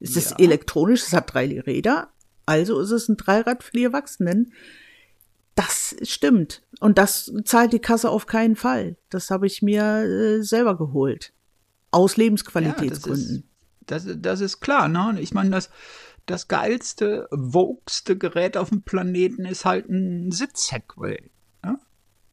ist 0.00 0.16
es 0.16 0.30
ja. 0.30 0.38
elektronisch, 0.38 1.02
es 1.02 1.12
hat 1.12 1.34
drei 1.34 1.60
Räder, 1.60 2.08
also 2.46 2.80
ist 2.80 2.92
es 2.92 3.08
ein 3.08 3.18
Dreirad 3.18 3.62
für 3.62 3.72
die 3.72 3.84
Erwachsenen. 3.84 4.52
Das 5.58 5.96
stimmt. 6.02 6.62
Und 6.78 6.98
das 6.98 7.32
zahlt 7.44 7.72
die 7.72 7.80
Kasse 7.80 8.10
auf 8.10 8.26
keinen 8.26 8.54
Fall. 8.54 8.96
Das 9.10 9.30
habe 9.30 9.48
ich 9.48 9.60
mir 9.60 9.82
äh, 9.82 10.42
selber 10.42 10.78
geholt. 10.78 11.32
Aus 11.90 12.16
Lebensqualitätsgründen. 12.16 13.36
Ja, 13.36 13.42
das, 13.86 14.04
ist, 14.04 14.14
das, 14.14 14.22
das 14.22 14.40
ist 14.40 14.60
klar, 14.60 14.86
ne? 14.86 15.16
Ich 15.20 15.34
meine, 15.34 15.50
das, 15.50 15.70
das 16.26 16.46
geilste, 16.46 17.26
wogste 17.32 18.16
Gerät 18.16 18.56
auf 18.56 18.68
dem 18.68 18.82
Planeten 18.82 19.46
ist 19.46 19.64
halt 19.64 19.88
ein 19.88 20.30
Sitz-Segway. 20.30 21.28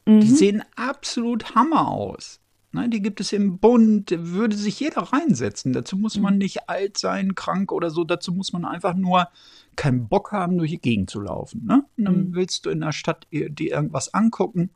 Mhm. 0.06 0.20
Die 0.20 0.30
sehen 0.30 0.62
absolut 0.76 1.54
Hammer 1.54 1.88
aus. 1.88 2.40
Ne, 2.72 2.88
die 2.88 3.00
gibt 3.00 3.20
es 3.20 3.32
im 3.32 3.58
Bund, 3.58 4.10
würde 4.16 4.56
sich 4.56 4.80
jeder 4.80 5.02
reinsetzen. 5.02 5.72
Dazu 5.72 5.96
muss 5.96 6.18
man 6.18 6.34
mhm. 6.34 6.38
nicht 6.38 6.68
alt 6.68 6.98
sein, 6.98 7.34
krank 7.34 7.72
oder 7.72 7.90
so. 7.90 8.04
Dazu 8.04 8.32
muss 8.32 8.52
man 8.52 8.64
einfach 8.64 8.94
nur 8.94 9.28
keinen 9.76 10.08
Bock 10.08 10.32
haben, 10.32 10.58
durch 10.58 10.70
die 10.70 10.80
Gegend 10.80 11.10
zu 11.10 11.20
laufen. 11.20 11.64
Ne? 11.66 11.84
Und 11.96 12.04
dann 12.04 12.16
mhm. 12.16 12.34
willst 12.34 12.66
du 12.66 12.70
in 12.70 12.80
der 12.80 12.92
Stadt 12.92 13.26
dir 13.30 13.50
irgendwas 13.58 14.12
angucken 14.14 14.70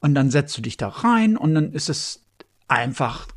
und 0.00 0.14
dann 0.14 0.30
setzt 0.30 0.56
du 0.56 0.62
dich 0.62 0.76
da 0.76 0.88
rein 0.88 1.36
und 1.36 1.54
dann 1.54 1.72
ist 1.72 1.88
es 1.88 2.24
einfach 2.68 3.28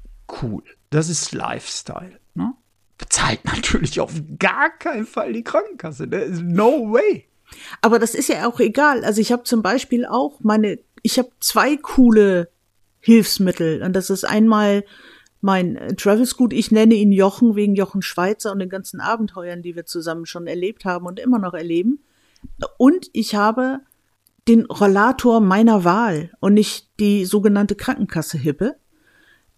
cool. 0.41 0.63
Das 0.89 1.09
ist 1.09 1.33
Lifestyle. 1.33 2.19
Ne? 2.35 2.53
Bezahlt 2.97 3.44
natürlich 3.45 4.00
auf 4.00 4.13
gar 4.39 4.69
keinen 4.69 5.06
Fall 5.06 5.33
die 5.33 5.44
Krankenkasse. 5.44 6.07
No 6.07 6.91
way. 6.91 7.25
Aber 7.81 7.97
das 7.99 8.13
ist 8.13 8.30
ja 8.30 8.47
auch 8.47 8.59
egal. 8.59 9.06
Also 9.06 9.21
ich 9.21 9.31
habe 9.31 9.44
zum 9.44 9.61
Beispiel 9.61 10.06
auch 10.06 10.40
meine 10.42 10.80
ich 11.07 11.18
habe 11.18 11.30
zwei 11.40 11.78
coole 11.78 12.49
Hilfsmittel. 12.99 13.81
Und 13.81 13.94
das 13.94 14.09
ist 14.09 14.25
einmal 14.25 14.83
mein 15.41 15.95
Travel 15.97 16.25
Scoot. 16.25 16.53
Ich 16.53 16.71
nenne 16.71 16.95
ihn 16.95 17.11
Jochen 17.11 17.56
wegen 17.56 17.75
Jochen 17.75 18.01
Schweizer 18.01 18.51
und 18.51 18.59
den 18.59 18.69
ganzen 18.69 18.99
Abenteuern, 18.99 19.61
die 19.61 19.75
wir 19.75 19.85
zusammen 19.85 20.25
schon 20.25 20.47
erlebt 20.47 20.85
haben 20.85 21.06
und 21.06 21.19
immer 21.19 21.39
noch 21.39 21.53
erleben. 21.53 22.03
Und 22.77 23.09
ich 23.13 23.35
habe 23.35 23.79
den 24.47 24.65
Rollator 24.65 25.41
meiner 25.41 25.83
Wahl 25.83 26.31
und 26.39 26.53
nicht 26.53 26.89
die 26.99 27.25
sogenannte 27.25 27.75
Krankenkasse-Hippe. 27.75 28.75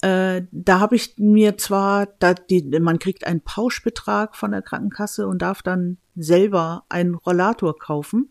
Äh, 0.01 0.43
da 0.51 0.79
habe 0.79 0.95
ich 0.95 1.15
mir 1.17 1.57
zwar, 1.57 2.07
da 2.19 2.33
die, 2.33 2.63
man 2.79 2.99
kriegt 2.99 3.27
einen 3.27 3.41
Pauschbetrag 3.41 4.35
von 4.35 4.51
der 4.51 4.61
Krankenkasse 4.61 5.27
und 5.27 5.41
darf 5.41 5.61
dann 5.61 5.97
selber 6.15 6.85
einen 6.89 7.15
Rollator 7.15 7.77
kaufen 7.77 8.29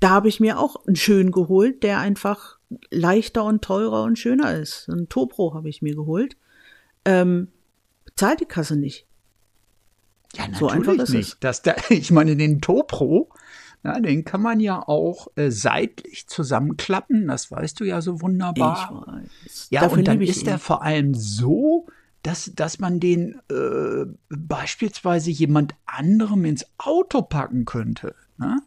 da 0.00 0.10
habe 0.10 0.28
ich 0.28 0.40
mir 0.40 0.58
auch 0.58 0.86
einen 0.86 0.96
schönen 0.96 1.30
geholt, 1.30 1.82
der 1.82 2.00
einfach 2.00 2.58
leichter 2.90 3.44
und 3.44 3.62
teurer 3.62 4.02
und 4.02 4.18
schöner 4.18 4.56
ist. 4.56 4.88
Ein 4.88 5.08
Topro 5.08 5.54
habe 5.54 5.68
ich 5.68 5.82
mir 5.82 5.94
geholt. 5.94 6.36
Ähm, 7.04 7.48
bezahlt 8.04 8.40
die 8.40 8.46
Kasse 8.46 8.76
nicht. 8.76 9.06
Ja, 10.34 10.42
natürlich 10.42 10.58
so 10.58 10.68
einfach 10.68 10.94
ist 10.94 11.10
nicht. 11.10 11.28
Es. 11.34 11.38
Das, 11.40 11.62
da, 11.62 11.74
ich 11.88 12.10
meine, 12.10 12.36
den 12.36 12.60
Topro, 12.60 13.30
na, 13.82 13.98
den 13.98 14.24
kann 14.24 14.42
man 14.42 14.60
ja 14.60 14.86
auch 14.86 15.28
äh, 15.36 15.50
seitlich 15.50 16.26
zusammenklappen. 16.28 17.28
Das 17.28 17.50
weißt 17.50 17.80
du 17.80 17.84
ja 17.84 18.00
so 18.02 18.20
wunderbar. 18.20 19.04
Ich 19.06 19.52
weiß. 19.52 19.68
Ja, 19.70 19.80
Dafür 19.82 19.98
und 19.98 20.08
dann 20.08 20.20
ist 20.20 20.46
der 20.46 20.58
vor 20.58 20.82
allem 20.82 21.14
so, 21.14 21.86
dass, 22.22 22.52
dass 22.54 22.78
man 22.78 23.00
den 23.00 23.40
äh, 23.50 24.04
beispielsweise 24.28 25.30
jemand 25.30 25.74
anderem 25.86 26.44
ins 26.44 26.66
Auto 26.76 27.22
packen 27.22 27.64
könnte. 27.64 28.14
Ne? 28.36 28.58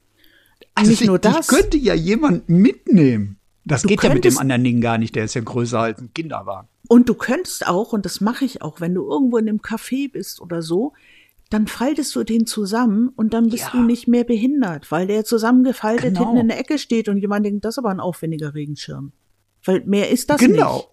Also 0.73 0.89
nicht 0.89 1.05
nur 1.05 1.19
das. 1.19 1.41
Ich 1.41 1.47
könnte 1.47 1.77
ja 1.77 1.93
jemanden 1.93 2.57
mitnehmen. 2.57 3.37
Das 3.65 3.83
du 3.83 3.87
geht 3.87 4.03
ja 4.03 4.13
mit 4.13 4.25
dem 4.25 4.37
anderen 4.37 4.63
Ding 4.63 4.81
gar 4.81 4.97
nicht, 4.97 5.15
der 5.15 5.25
ist 5.25 5.35
ja 5.35 5.41
größer 5.41 5.79
als 5.79 5.99
ein 5.99 6.13
Kinderwagen. 6.13 6.67
Und 6.87 7.07
du 7.07 7.13
könntest 7.13 7.67
auch, 7.67 7.93
und 7.93 8.05
das 8.05 8.19
mache 8.19 8.43
ich 8.43 8.61
auch, 8.61 8.81
wenn 8.81 8.93
du 8.93 9.09
irgendwo 9.09 9.37
in 9.37 9.47
einem 9.47 9.59
Café 9.59 10.11
bist 10.11 10.41
oder 10.41 10.61
so, 10.61 10.93
dann 11.49 11.67
faltest 11.67 12.15
du 12.15 12.23
den 12.23 12.45
zusammen 12.45 13.09
und 13.15 13.33
dann 13.33 13.49
bist 13.49 13.65
ja. 13.65 13.69
du 13.71 13.83
nicht 13.83 14.07
mehr 14.07 14.23
behindert, 14.23 14.91
weil 14.91 15.07
der 15.07 15.23
zusammengefaltet 15.23 16.15
genau. 16.15 16.21
hinten 16.21 16.37
in 16.37 16.47
der 16.49 16.59
Ecke 16.59 16.77
steht 16.77 17.07
und 17.09 17.17
jemand 17.17 17.45
denkt, 17.45 17.63
das 17.63 17.75
ist 17.75 17.77
aber 17.77 17.89
ein 17.89 17.99
aufwendiger 17.99 18.53
Regenschirm. 18.53 19.13
Weil 19.63 19.83
mehr 19.85 20.09
ist 20.09 20.29
das 20.29 20.39
genau. 20.39 20.51
nicht. 20.51 20.61
Genau. 20.61 20.89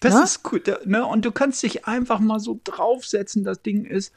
Das 0.00 0.14
Na? 0.14 0.22
ist 0.22 0.42
gut. 0.42 0.70
Ne? 0.84 1.04
Und 1.04 1.24
du 1.24 1.32
kannst 1.32 1.62
dich 1.62 1.86
einfach 1.86 2.20
mal 2.20 2.38
so 2.38 2.60
draufsetzen. 2.62 3.42
Das 3.42 3.62
Ding 3.62 3.84
ist, 3.84 4.12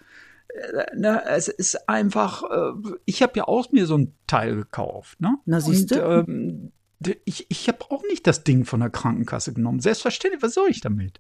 äh, 0.50 0.96
ne, 0.96 1.24
es 1.26 1.48
ist 1.48 1.90
einfach, 1.90 2.44
äh, 2.44 2.74
ich 3.06 3.24
habe 3.24 3.34
ja 3.38 3.48
auch 3.48 3.72
mir 3.72 3.88
so 3.88 3.98
ein 3.98 4.14
Teil 4.28 4.56
gekauft. 4.56 5.20
Ne? 5.22 5.38
Na 5.46 5.60
siehst 5.60 5.92
du? 5.92 5.96
Ähm, 5.96 6.72
Ich, 7.25 7.48
ich 7.50 7.67
habe 7.67 7.79
auch 7.89 8.03
nicht 8.03 8.27
das 8.27 8.43
Ding 8.43 8.65
von 8.65 8.79
der 8.79 8.89
Krankenkasse 8.89 9.53
genommen. 9.53 9.79
Selbstverständlich, 9.79 10.43
was 10.43 10.53
soll 10.53 10.70
ich 10.70 10.81
damit? 10.81 11.20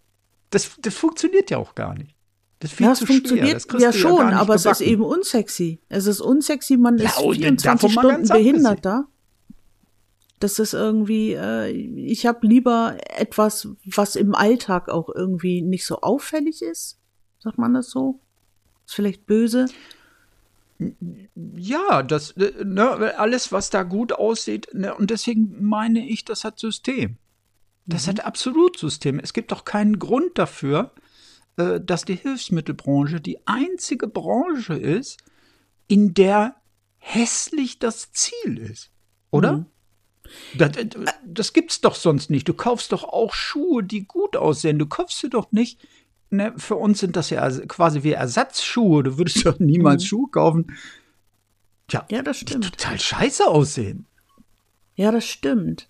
Das, 0.51 0.71
das 0.79 0.95
funktioniert 0.95 1.49
ja 1.49 1.57
auch 1.57 1.75
gar 1.75 1.95
nicht. 1.95 2.15
Das, 2.59 2.77
ja, 2.77 2.89
das 2.89 2.99
funktioniert 3.03 3.73
das 3.73 3.81
ja 3.81 3.91
schon, 3.91 4.17
ja 4.17 4.39
aber 4.39 4.55
gebacken. 4.55 4.71
es 4.71 4.81
ist 4.81 4.81
eben 4.81 5.01
unsexy. 5.01 5.81
Es 5.89 6.05
ist 6.05 6.21
unsexy, 6.21 6.77
man 6.77 6.97
ist 6.97 7.17
ja, 7.17 7.31
24 7.31 7.91
Stunden 7.91 8.27
behindert 8.27 8.85
da. 8.85 9.05
Das 10.39 10.59
ist 10.59 10.73
irgendwie, 10.73 11.33
äh, 11.33 11.69
ich 11.71 12.27
habe 12.27 12.45
lieber 12.45 12.97
etwas, 13.15 13.67
was 13.85 14.15
im 14.15 14.35
Alltag 14.35 14.89
auch 14.89 15.09
irgendwie 15.09 15.63
nicht 15.63 15.85
so 15.85 16.01
auffällig 16.01 16.61
ist. 16.61 16.99
Sagt 17.39 17.57
man 17.57 17.73
das 17.73 17.89
so? 17.89 18.19
Ist 18.85 18.93
vielleicht 18.93 19.25
böse. 19.25 19.65
Ja, 21.55 22.03
das, 22.03 22.31
äh, 22.31 22.63
ne, 22.63 23.17
alles, 23.17 23.51
was 23.51 23.69
da 23.69 23.83
gut 23.83 24.13
aussieht, 24.13 24.67
ne, 24.73 24.95
und 24.95 25.11
deswegen 25.11 25.63
meine 25.63 26.07
ich, 26.07 26.25
das 26.25 26.43
hat 26.43 26.59
System. 26.59 27.17
Das 27.85 28.05
mhm. 28.05 28.11
hat 28.11 28.25
absolut 28.25 28.77
System. 28.77 29.19
Es 29.19 29.33
gibt 29.33 29.51
doch 29.51 29.65
keinen 29.65 29.99
Grund 29.99 30.37
dafür, 30.37 30.91
äh, 31.57 31.79
dass 31.79 32.05
die 32.05 32.15
Hilfsmittelbranche 32.15 33.21
die 33.21 33.45
einzige 33.47 34.07
Branche 34.07 34.73
ist, 34.75 35.19
in 35.87 36.13
der 36.13 36.55
hässlich 36.97 37.79
das 37.79 38.11
Ziel 38.11 38.57
ist. 38.57 38.91
Oder? 39.29 39.57
Mhm. 39.57 39.65
Das, 40.57 40.77
äh, 40.77 40.87
das 41.25 41.53
gibt's 41.53 41.81
doch 41.81 41.95
sonst 41.95 42.29
nicht. 42.29 42.47
Du 42.47 42.53
kaufst 42.53 42.91
doch 42.91 43.03
auch 43.03 43.33
Schuhe, 43.33 43.83
die 43.83 44.05
gut 44.05 44.35
aussehen. 44.37 44.79
Du 44.79 44.85
kaufst 44.85 45.19
sie 45.19 45.29
doch 45.29 45.51
nicht. 45.51 45.85
Ne, 46.33 46.53
für 46.55 46.77
uns 46.77 46.99
sind 46.99 47.17
das 47.17 47.29
ja 47.29 47.49
quasi 47.67 48.03
wie 48.03 48.13
Ersatzschuhe. 48.13 49.03
Du 49.03 49.17
würdest 49.17 49.45
doch 49.45 49.59
niemals 49.59 50.03
mhm. 50.03 50.07
Schuhe 50.07 50.29
kaufen. 50.31 50.73
Tja, 51.87 52.05
ja, 52.09 52.23
das 52.23 52.37
stimmt. 52.37 52.65
Die 52.65 52.71
total 52.71 52.97
scheiße 52.97 53.45
aussehen. 53.45 54.05
Ja, 54.95 55.11
das 55.11 55.25
stimmt. 55.25 55.89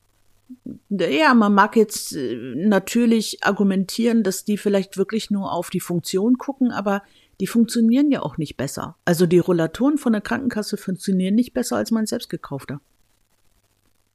Ja, 0.90 1.36
man 1.36 1.54
mag 1.54 1.76
jetzt 1.76 2.16
äh, 2.16 2.56
natürlich 2.56 3.44
argumentieren, 3.44 4.24
dass 4.24 4.44
die 4.44 4.58
vielleicht 4.58 4.98
wirklich 4.98 5.30
nur 5.30 5.54
auf 5.54 5.70
die 5.70 5.80
Funktion 5.80 6.40
gucken, 6.40 6.72
aber 6.72 7.04
die 7.40 7.48
funktionieren 7.48 8.12
ja 8.12 8.24
auch 8.24 8.38
nicht 8.38 8.58
besser. 8.58 8.96
Also 9.06 9.28
die 9.28 9.40
Rollatoren 9.40 10.00
von 10.00 10.14
der 10.14 10.22
Krankenkasse 10.22 10.76
funktionieren 10.76 11.36
nicht 11.36 11.54
besser 11.54 11.78
als 11.78 11.92
mein 11.92 12.08
selbst 12.08 12.30
gekaufter. 12.30 12.82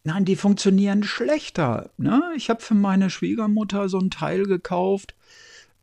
Nein, 0.03 0.25
die 0.25 0.37
funktionieren 0.37 1.03
schlechter. 1.03 1.91
Ne? 1.97 2.23
Ich 2.37 2.51
habe 2.51 2.63
für 2.63 2.75
meine 2.75 3.11
Schwiegermutter 3.11 3.89
so 3.89 3.99
ein 3.99 4.11
Teil 4.11 4.45
gekauft. 4.45 5.15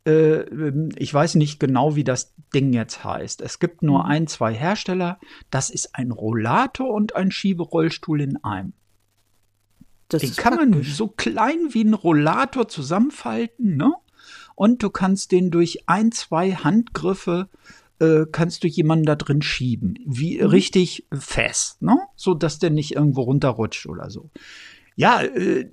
Äh, 0.06 0.90
ich 0.96 1.12
weiß 1.12 1.36
nicht 1.36 1.58
genau, 1.60 1.96
wie 1.96 2.04
das 2.04 2.34
Ding 2.54 2.72
jetzt 2.72 3.04
heißt. 3.04 3.40
Es 3.40 3.58
gibt 3.58 3.82
nur 3.82 4.04
mhm. 4.04 4.10
ein, 4.10 4.26
zwei 4.26 4.54
Hersteller. 4.54 5.18
Das 5.50 5.70
ist 5.70 5.94
ein 5.94 6.10
Rollator 6.10 6.90
und 6.90 7.16
ein 7.16 7.30
Schieberollstuhl 7.30 8.20
in 8.20 8.42
einem. 8.44 8.72
Das 10.08 10.22
Den 10.22 10.36
kann 10.36 10.56
man 10.56 10.82
so 10.82 11.08
klein 11.08 11.72
wie 11.72 11.82
ein 11.82 11.94
Rollator 11.94 12.68
zusammenfalten, 12.68 13.76
ne? 13.76 13.92
Und 14.54 14.82
du 14.82 14.90
kannst 14.90 15.32
den 15.32 15.50
durch 15.50 15.88
ein, 15.88 16.12
zwei 16.12 16.52
Handgriffe 16.52 17.48
äh, 17.98 18.26
kannst 18.30 18.62
du 18.62 18.68
jemanden 18.68 19.06
da 19.06 19.16
drin 19.16 19.42
schieben. 19.42 19.98
Wie 20.06 20.40
mhm. 20.40 20.46
richtig 20.46 21.06
fest, 21.12 21.82
ne? 21.82 21.98
So 22.16 22.34
dass 22.34 22.58
der 22.58 22.70
nicht 22.70 22.94
irgendwo 22.94 23.22
runterrutscht 23.22 23.86
oder 23.86 24.10
so. 24.10 24.30
Ja, 24.96 25.22
äh, 25.22 25.70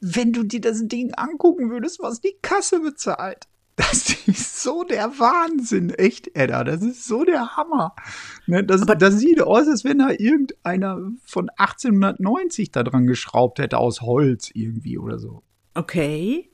wenn 0.00 0.32
du 0.32 0.42
dir 0.44 0.60
das 0.60 0.86
Ding 0.86 1.14
angucken 1.14 1.70
würdest, 1.70 2.00
was 2.00 2.20
die 2.20 2.36
Kasse 2.42 2.80
bezahlt. 2.80 3.48
Das 3.76 4.26
ist 4.26 4.62
so 4.62 4.84
der 4.84 5.18
Wahnsinn, 5.18 5.90
echt, 5.90 6.36
Edda. 6.36 6.64
Das 6.64 6.82
ist 6.82 7.06
so 7.06 7.24
der 7.24 7.56
Hammer. 7.56 7.94
Ne, 8.46 8.62
das, 8.62 8.82
das 8.86 9.18
sieht 9.18 9.42
aus, 9.42 9.66
als 9.66 9.84
wenn 9.84 9.98
da 9.98 10.10
irgendeiner 10.10 10.98
von 11.24 11.48
1890 11.56 12.70
da 12.70 12.82
dran 12.84 13.06
geschraubt 13.06 13.58
hätte 13.58 13.78
aus 13.78 14.00
Holz 14.00 14.50
irgendwie 14.54 14.98
oder 14.98 15.18
so. 15.18 15.42
Okay. 15.74 16.50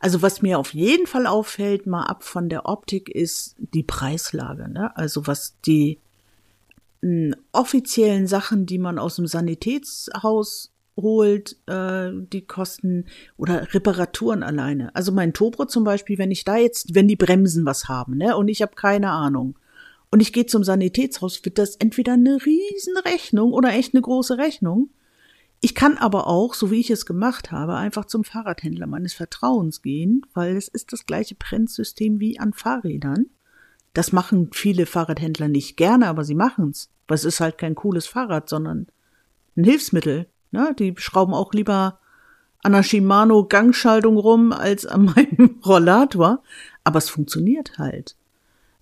Also 0.00 0.22
was 0.22 0.42
mir 0.42 0.58
auf 0.58 0.74
jeden 0.74 1.06
Fall 1.06 1.26
auffällt, 1.26 1.86
mal 1.86 2.04
ab 2.04 2.22
von 2.22 2.48
der 2.48 2.66
Optik, 2.66 3.08
ist 3.08 3.56
die 3.58 3.82
Preislage. 3.82 4.68
Ne? 4.68 4.96
Also 4.96 5.26
was 5.26 5.58
die 5.62 6.00
m, 7.02 7.34
offiziellen 7.52 8.26
Sachen, 8.26 8.66
die 8.66 8.78
man 8.78 8.98
aus 8.98 9.16
dem 9.16 9.26
Sanitätshaus 9.26 10.72
holt, 11.02 11.56
äh, 11.66 12.10
die 12.12 12.42
kosten 12.46 13.06
oder 13.36 13.72
Reparaturen 13.72 14.42
alleine. 14.42 14.94
Also 14.94 15.12
mein 15.12 15.32
Tobro 15.32 15.64
zum 15.64 15.84
Beispiel, 15.84 16.18
wenn 16.18 16.30
ich 16.30 16.44
da 16.44 16.56
jetzt, 16.56 16.94
wenn 16.94 17.08
die 17.08 17.16
Bremsen 17.16 17.64
was 17.64 17.88
haben, 17.88 18.16
ne, 18.16 18.36
und 18.36 18.48
ich 18.48 18.62
habe 18.62 18.74
keine 18.74 19.10
Ahnung, 19.10 19.58
und 20.10 20.20
ich 20.20 20.32
gehe 20.32 20.46
zum 20.46 20.64
Sanitätshaus, 20.64 21.44
wird 21.44 21.58
das 21.58 21.76
entweder 21.76 22.14
eine 22.14 22.38
Riesenrechnung 22.44 23.52
oder 23.52 23.70
echt 23.70 23.94
eine 23.94 24.02
große 24.02 24.38
Rechnung. 24.38 24.90
Ich 25.60 25.74
kann 25.74 25.98
aber 25.98 26.28
auch, 26.28 26.54
so 26.54 26.70
wie 26.70 26.80
ich 26.80 26.90
es 26.90 27.04
gemacht 27.04 27.50
habe, 27.50 27.74
einfach 27.74 28.04
zum 28.04 28.24
Fahrradhändler 28.24 28.86
meines 28.86 29.12
Vertrauens 29.12 29.82
gehen, 29.82 30.24
weil 30.32 30.56
es 30.56 30.68
ist 30.68 30.92
das 30.92 31.04
gleiche 31.04 31.34
Prentsystem 31.34 32.20
wie 32.20 32.38
an 32.38 32.52
Fahrrädern. 32.52 33.26
Das 33.92 34.12
machen 34.12 34.50
viele 34.52 34.86
Fahrradhändler 34.86 35.48
nicht 35.48 35.76
gerne, 35.76 36.06
aber 36.06 36.24
sie 36.24 36.36
machen's. 36.36 36.90
Weil 37.08 37.16
es 37.16 37.24
ist 37.24 37.40
halt 37.40 37.58
kein 37.58 37.74
cooles 37.74 38.06
Fahrrad, 38.06 38.48
sondern 38.48 38.86
ein 39.56 39.64
Hilfsmittel. 39.64 40.26
Ne? 40.50 40.74
Die 40.78 40.94
schrauben 40.96 41.34
auch 41.34 41.52
lieber 41.52 41.98
an 42.62 42.72
der 42.72 42.82
Shimano 42.82 43.46
Gangschaltung 43.46 44.16
rum 44.16 44.52
als 44.52 44.86
an 44.86 45.04
meinem 45.16 45.60
Rollator. 45.64 46.42
Aber 46.84 46.98
es 46.98 47.08
funktioniert 47.08 47.78
halt. 47.78 48.16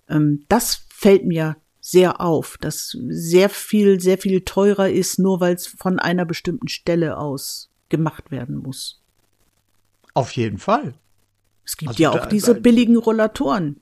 Ähm, 0.09 0.45
das 0.49 0.85
fällt 0.89 1.25
mir 1.25 1.57
sehr 1.79 2.19
auf, 2.19 2.57
dass 2.59 2.97
sehr 3.07 3.49
viel, 3.49 4.01
sehr 4.01 4.17
viel 4.17 4.41
teurer 4.41 4.89
ist, 4.89 5.19
nur 5.19 5.39
weil 5.39 5.55
es 5.55 5.67
von 5.67 5.99
einer 5.99 6.25
bestimmten 6.25 6.67
Stelle 6.67 7.17
aus 7.17 7.69
gemacht 7.89 8.29
werden 8.29 8.57
muss. 8.57 9.01
Auf 10.13 10.31
jeden 10.33 10.57
Fall. 10.57 10.95
Es 11.63 11.77
gibt 11.77 11.89
also 11.89 12.03
ja 12.03 12.11
auch 12.11 12.21
da, 12.21 12.25
diese 12.25 12.55
da, 12.55 12.59
billigen 12.59 12.97
Rollatoren. 12.97 13.79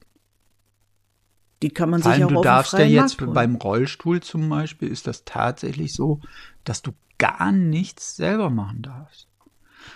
Die 1.64 1.70
kann 1.70 1.90
man 1.90 2.02
sich 2.02 2.24
auch 2.24 2.28
du 2.28 2.38
auf 2.38 2.44
darfst 2.44 2.74
ja 2.74 2.80
jetzt 2.80 3.20
Markt 3.22 3.34
beim 3.34 3.56
Rollstuhl 3.56 4.22
zum 4.22 4.50
Beispiel 4.50 4.90
ist 4.90 5.08
das 5.08 5.24
tatsächlich 5.24 5.94
so, 5.94 6.20
dass 6.66 6.82
du 6.82 6.92
gar 7.18 7.52
nichts 7.52 8.16
selber 8.16 8.50
machen 8.50 8.82
darfst. 8.82 9.28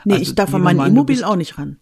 Nee, 0.05 0.13
also, 0.13 0.23
ich 0.23 0.35
darf 0.35 0.53
an 0.53 0.61
mein 0.61 0.79
Immobil 0.79 1.23
auch 1.23 1.35
nicht 1.35 1.57
ran. 1.57 1.77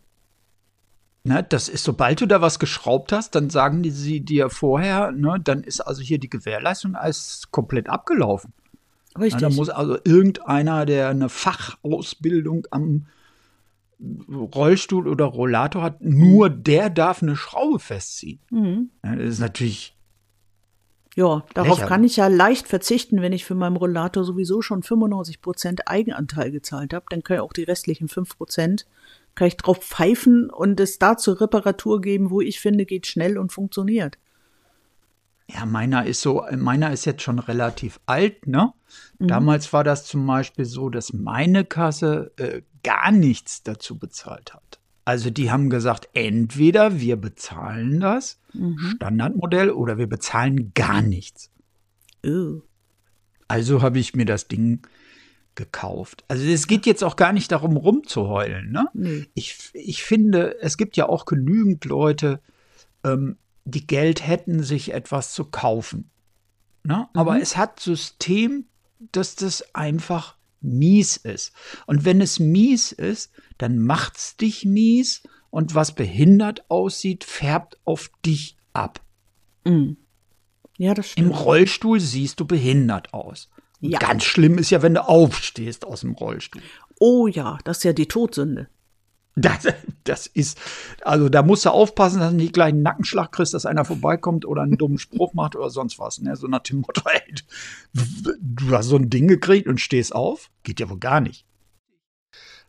Ne, 1.23 1.43
das 1.43 1.67
ist, 1.67 1.83
sobald 1.83 2.21
du 2.21 2.25
da 2.25 2.39
was 2.41 2.57
geschraubt 2.57 3.11
hast, 3.11 3.35
dann 3.35 3.49
sagen 3.49 3.83
die 3.83 3.89
sie 3.89 4.21
dir 4.21 4.49
vorher, 4.49 5.11
ne, 5.11 5.39
dann 5.43 5.61
ist 5.61 5.81
also 5.81 6.01
hier 6.01 6.19
die 6.19 6.29
Gewährleistung 6.29 6.95
als 6.95 7.49
komplett 7.51 7.89
abgelaufen. 7.89 8.53
Richtig. 9.19 9.41
Ja, 9.41 9.49
da 9.49 9.55
muss 9.55 9.69
also 9.69 9.97
irgendeiner, 10.05 10.85
der 10.85 11.09
eine 11.09 11.27
Fachausbildung 11.27 12.65
am 12.71 13.07
Rollstuhl 13.99 15.07
oder 15.07 15.25
Rollator 15.25 15.81
hat, 15.81 16.01
nur 16.01 16.49
der 16.49 16.89
darf 16.89 17.21
eine 17.21 17.35
Schraube 17.35 17.79
festziehen. 17.79 18.39
Mhm. 18.51 18.91
Ja, 19.03 19.15
das 19.15 19.27
ist 19.27 19.39
natürlich. 19.39 19.96
Ja, 21.17 21.43
darauf 21.55 21.79
lächerlich. 21.79 21.89
kann 21.89 22.03
ich 22.03 22.15
ja 22.17 22.27
leicht 22.27 22.67
verzichten, 22.67 23.23
wenn 23.23 23.33
ich 23.33 23.43
für 23.43 23.55
meinen 23.55 23.75
Rollator 23.75 24.23
sowieso 24.23 24.61
schon 24.61 24.83
95 24.83 25.41
Prozent 25.41 25.87
Eigenanteil 25.87 26.51
gezahlt 26.51 26.93
habe. 26.93 27.07
Dann 27.09 27.23
können 27.23 27.39
auch 27.39 27.53
die 27.53 27.63
restlichen 27.63 28.07
5 28.07 28.37
Prozent 28.37 28.85
kann 29.33 29.47
ich 29.47 29.57
drauf 29.57 29.79
pfeifen 29.79 30.51
und 30.51 30.79
es 30.79 30.99
da 30.99 31.17
zur 31.17 31.41
Reparatur 31.41 32.01
geben, 32.01 32.29
wo 32.29 32.39
ich 32.39 32.59
finde, 32.59 32.85
geht 32.85 33.07
schnell 33.07 33.39
und 33.39 33.51
funktioniert. 33.51 34.19
Ja, 35.49 35.65
meiner 35.65 36.05
ist 36.05 36.21
so, 36.21 36.45
meiner 36.55 36.93
ist 36.93 37.05
jetzt 37.05 37.23
schon 37.23 37.39
relativ 37.39 37.99
alt, 38.05 38.45
ne? 38.45 38.73
Mhm. 39.17 39.27
Damals 39.27 39.73
war 39.73 39.83
das 39.83 40.05
zum 40.05 40.27
Beispiel 40.27 40.65
so, 40.65 40.91
dass 40.91 41.13
meine 41.13 41.65
Kasse 41.65 42.31
äh, 42.37 42.61
gar 42.83 43.11
nichts 43.11 43.63
dazu 43.63 43.97
bezahlt 43.97 44.53
hat. 44.53 44.79
Also 45.07 45.29
die 45.29 45.49
haben 45.49 45.69
gesagt, 45.69 46.09
entweder 46.15 46.99
wir 46.99 47.15
bezahlen 47.15 48.01
das 48.01 48.41
mhm. 48.51 48.95
Standardmodell 48.97 49.69
oder 49.69 49.97
wir 49.97 50.07
bezahlen 50.07 50.73
gar 50.73 51.01
nichts. 51.01 51.49
Oh. 52.25 52.59
Also 53.47 53.81
habe 53.81 53.99
ich 53.99 54.15
mir 54.15 54.25
das 54.25 54.49
Ding 54.49 54.81
gekauft. 55.55 56.25
Also 56.27 56.43
es 56.43 56.67
geht 56.67 56.85
jetzt 56.85 57.05
auch 57.05 57.15
gar 57.15 57.31
nicht 57.31 57.53
darum, 57.53 57.77
rumzuheulen. 57.77 58.69
Ne? 58.69 58.89
Nee. 58.91 59.27
Ich, 59.33 59.69
ich 59.71 60.03
finde, 60.03 60.57
es 60.59 60.75
gibt 60.75 60.97
ja 60.97 61.07
auch 61.07 61.23
genügend 61.23 61.85
Leute, 61.85 62.41
ähm, 63.05 63.37
die 63.63 63.87
Geld 63.87 64.27
hätten, 64.27 64.61
sich 64.61 64.93
etwas 64.93 65.31
zu 65.31 65.45
kaufen. 65.45 66.09
Ne? 66.83 67.07
Mhm. 67.13 67.17
Aber 67.17 67.39
es 67.39 67.55
hat 67.55 67.79
System, 67.79 68.65
dass 69.13 69.37
das 69.37 69.73
einfach 69.73 70.36
mies 70.61 71.17
ist. 71.17 71.53
Und 71.85 72.05
wenn 72.05 72.21
es 72.21 72.39
mies 72.39 72.91
ist, 72.91 73.31
dann 73.57 73.79
macht's 73.79 74.37
dich 74.37 74.65
mies 74.65 75.23
und 75.49 75.75
was 75.75 75.95
behindert 75.95 76.69
aussieht, 76.69 77.23
färbt 77.23 77.79
auf 77.85 78.11
dich 78.25 78.57
ab. 78.73 79.01
Mhm. 79.63 79.97
Ja, 80.77 80.93
das 80.93 81.11
stimmt. 81.11 81.27
Im 81.27 81.33
Rollstuhl 81.33 81.99
siehst 81.99 82.39
du 82.39 82.45
behindert 82.45 83.13
aus. 83.13 83.49
Ja. 83.79 83.99
Ganz 83.99 84.23
schlimm 84.23 84.57
ist 84.57 84.69
ja, 84.69 84.81
wenn 84.81 84.95
du 84.95 85.07
aufstehst 85.07 85.85
aus 85.85 86.01
dem 86.01 86.13
Rollstuhl. 86.13 86.61
Oh 86.99 87.27
ja, 87.27 87.59
das 87.63 87.77
ist 87.77 87.83
ja 87.83 87.93
die 87.93 88.07
Todsünde. 88.07 88.69
Das, 89.39 89.67
das 90.03 90.25
ist, 90.25 90.59
also 91.03 91.29
da 91.29 91.43
musst 91.43 91.65
du 91.65 91.69
aufpassen, 91.69 92.19
dass 92.19 92.31
du 92.31 92.37
nicht 92.37 92.53
gleich 92.53 92.69
einen 92.69 92.81
Nackenschlag 92.81 93.31
kriegst, 93.31 93.53
dass 93.53 93.67
einer 93.67 93.85
vorbeikommt 93.85 94.45
oder 94.45 94.63
einen 94.63 94.77
dummen 94.77 94.97
Spruch 94.97 95.35
macht 95.35 95.55
oder 95.55 95.69
sonst 95.69 95.99
was. 95.99 96.19
Ne? 96.19 96.35
So 96.35 96.47
nach 96.47 96.63
dem 96.63 96.79
Motto, 96.79 97.03
ey, 97.05 97.35
du 98.41 98.71
hast 98.71 98.87
so 98.87 98.95
ein 98.95 99.11
Ding 99.11 99.27
gekriegt 99.27 99.67
und 99.67 99.79
stehst 99.79 100.15
auf. 100.15 100.49
Geht 100.63 100.79
ja 100.79 100.89
wohl 100.89 100.97
gar 100.97 101.21
nicht. 101.21 101.45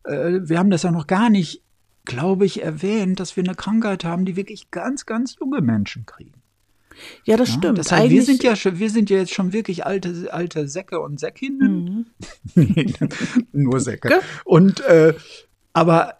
äh, 0.05 0.41
wir 0.43 0.59
haben 0.59 0.69
das 0.71 0.83
ja 0.83 0.91
noch 0.91 1.07
gar 1.07 1.31
nicht, 1.31 1.63
glaube 2.05 2.45
ich, 2.45 2.63
erwähnt, 2.63 3.19
dass 3.19 3.37
wir 3.37 3.45
eine 3.45 3.55
Krankheit 3.55 4.05
haben, 4.05 4.27
die 4.27 4.37
wirklich 4.37 4.71
ganz, 4.71 5.07
ganz 5.07 5.37
junge 5.41 5.63
Menschen 5.63 6.05
kriegen. 6.05 6.43
Ja, 7.25 7.39
das 7.39 7.49
ja, 7.49 7.55
stimmt. 7.55 7.79
Das 7.79 7.93
heißt, 7.93 8.11
wir 8.11 8.23
sind 8.23 8.43
ja 8.43 8.57
schon, 8.57 8.79
wir 8.79 8.91
sind 8.91 9.09
ja 9.09 9.19
jetzt 9.19 9.33
schon 9.33 9.55
wirklich 9.55 9.87
alte, 9.87 10.33
alte 10.33 10.69
Säcke 10.69 11.01
und 11.01 11.19
Säckinnen. 11.19 12.11
Mhm. 12.55 12.77
nur 13.53 13.81
Säcke. 13.81 14.21
Und 14.45 14.81
äh, 14.81 15.15
aber 15.73 16.17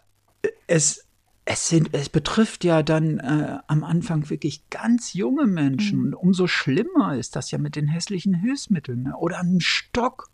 es, 0.67 1.07
es 1.45 1.69
sind, 1.69 1.91
es 1.93 2.09
betrifft 2.09 2.65
ja 2.65 2.83
dann 2.83 3.19
äh, 3.19 3.59
am 3.67 3.85
Anfang 3.85 4.29
wirklich 4.31 4.69
ganz 4.71 5.15
junge 5.15 5.47
Menschen. 5.47 5.99
Mhm. 5.99 6.05
Und 6.07 6.15
umso 6.15 6.47
schlimmer 6.47 7.17
ist 7.17 7.37
das 7.37 7.51
ja 7.51 7.59
mit 7.59 7.77
den 7.77 7.89
hässlichen 7.89 8.35
Hilfsmitteln. 8.35 9.05
Ne? 9.05 9.17
Oder 9.17 9.41
ein 9.41 9.61
Stock. 9.61 10.31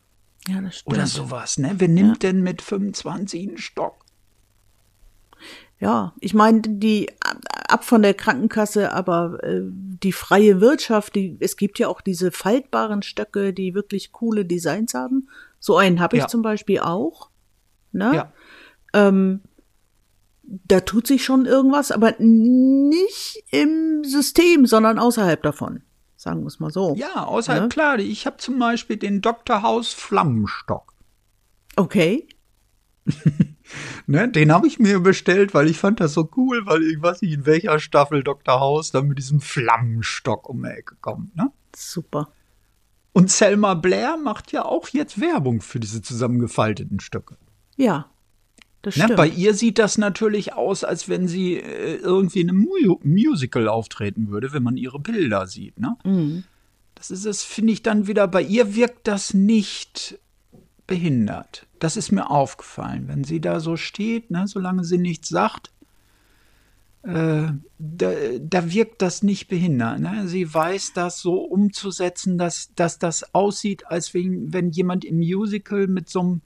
Ja, 0.49 0.61
das 0.61 0.79
stimmt. 0.79 0.97
Oder 0.97 1.07
sowas, 1.07 1.59
ne? 1.59 1.75
Wer 1.79 1.89
nimmt 1.89 2.23
ja. 2.23 2.31
denn 2.31 2.43
mit 2.43 2.61
25 2.61 3.49
einen 3.49 3.59
Stock? 3.59 4.05
Ja, 5.81 6.15
ich 6.21 6.35
meine, 6.35 6.63
die 6.63 7.11
ab 7.69 7.85
von 7.85 8.03
der 8.03 8.15
Krankenkasse, 8.15 8.93
aber 8.93 9.43
äh, 9.43 9.63
die 9.65 10.13
freie 10.13 10.61
Wirtschaft, 10.61 11.15
die, 11.15 11.37
es 11.41 11.57
gibt 11.57 11.79
ja 11.79 11.89
auch 11.89 12.01
diese 12.01 12.31
faltbaren 12.31 13.03
Stöcke, 13.03 13.53
die 13.53 13.75
wirklich 13.75 14.13
coole 14.13 14.45
Designs 14.45 14.95
haben. 14.95 15.29
So 15.59 15.77
einen 15.77 16.01
habe 16.01 16.17
ich 16.17 16.23
ja. 16.23 16.29
zum 16.29 16.43
Beispiel 16.43 16.81
auch. 16.81 17.31
Ne? 17.93 18.15
Ja. 18.15 18.33
Ähm, 18.93 19.41
da 20.47 20.81
tut 20.81 21.07
sich 21.07 21.25
schon 21.25 21.47
irgendwas, 21.47 21.91
aber 21.91 22.15
nicht 22.19 23.43
im 23.51 24.05
System, 24.05 24.67
sondern 24.67 24.99
außerhalb 24.99 25.43
davon. 25.43 25.83
Sagen 26.17 26.43
wir 26.43 26.47
es 26.47 26.61
mal 26.61 26.71
so. 26.71 26.95
Ja, 26.97 27.25
außerhalb, 27.25 27.65
ja? 27.65 27.69
klar. 27.69 27.99
Ich 27.99 28.27
habe 28.27 28.39
zum 28.39 28.59
Beispiel 28.59 28.97
den 28.97 29.21
Dr. 29.21 29.63
Haus 29.63 29.93
Flammenstock. 29.93 30.95
Okay. 31.77 32.29
ne, 34.07 34.29
den 34.31 34.53
habe 34.53 34.67
ich 34.67 34.79
mir 34.79 35.01
bestellt, 35.01 35.53
weil 35.53 35.69
ich 35.69 35.79
fand 35.79 36.01
das 36.01 36.15
so 36.15 36.31
cool, 36.37 36.65
weil 36.65 36.83
ich 36.83 37.03
weiß 37.03 37.21
nicht, 37.23 37.33
in 37.33 37.47
welcher 37.47 37.79
Staffel 37.79 38.23
Dr. 38.23 38.61
House 38.61 38.91
dann 38.91 39.09
mit 39.09 39.19
diesem 39.19 39.41
Flammenstock 39.41 40.49
um 40.49 40.63
die 40.63 40.71
Ecke 40.71 40.97
kommt. 41.01 41.37
Ne? 41.37 41.51
Super. 41.77 42.31
Und 43.13 43.31
Selma 43.31 43.75
Blair 43.75 44.17
macht 44.17 44.53
ja 44.53 44.65
auch 44.65 44.89
jetzt 44.89 45.21
Werbung 45.21 45.61
für 45.61 45.79
diese 45.79 46.03
zusammengefalteten 46.03 47.01
Stücke. 47.01 47.37
Ja, 47.77 48.07
das 48.85 48.95
stimmt. 48.95 49.11
Ne, 49.11 49.17
bei 49.17 49.29
ihr 49.29 49.55
sieht 49.55 49.79
das 49.79 49.97
natürlich 49.97 50.53
aus, 50.53 50.85
als 50.85 51.09
wenn 51.09 51.27
sie 51.27 51.57
äh, 51.57 51.97
irgendwie 51.97 52.41
in 52.41 52.51
einem 52.51 52.61
Mu 52.61 52.99
Musical 53.03 53.67
auftreten 53.69 54.29
würde, 54.29 54.53
wenn 54.53 54.63
man 54.63 54.77
ihre 54.77 55.01
Bilder 55.01 55.47
sieht. 55.47 55.81
Ne? 55.81 55.97
Mhm. 56.05 56.45
Das 56.95 57.11
ist 57.11 57.25
es, 57.25 57.43
finde 57.43 57.73
ich 57.73 57.83
dann 57.83 58.07
wieder, 58.07 58.29
bei 58.29 58.43
ihr 58.43 58.75
wirkt 58.75 59.09
das 59.09 59.33
nicht 59.33 60.19
behindert. 60.87 61.67
Das 61.79 61.97
ist 61.97 62.13
mir 62.13 62.31
aufgefallen. 62.31 63.09
Wenn 63.09 63.25
sie 63.25 63.41
da 63.41 63.59
so 63.59 63.77
steht, 63.77 64.31
ne, 64.31 64.47
solange 64.47 64.85
sie 64.85 64.99
nichts 64.99 65.31
sagt, 65.31 65.71
äh, 67.03 67.49
da, 67.79 68.13
da, 68.39 68.73
wirkt 68.73 69.01
das 69.01 69.23
nicht 69.23 69.49
behindert. 69.49 70.01
Ne? 70.01 70.29
Sie 70.29 70.53
weiß 70.53 70.93
das 70.95 71.21
so 71.21 71.37
umzusetzen, 71.37 72.37
dass, 72.39 72.75
dass 72.75 72.99
das 72.99 73.35
aussieht, 73.35 73.87
als 73.87 74.13
wenn, 74.13 74.53
wenn 74.53 74.71
jemand 74.71 75.05
im 75.05 75.17
Musical 75.17 75.87
mit 75.87 76.09
so 76.09 76.21
einem 76.21 76.41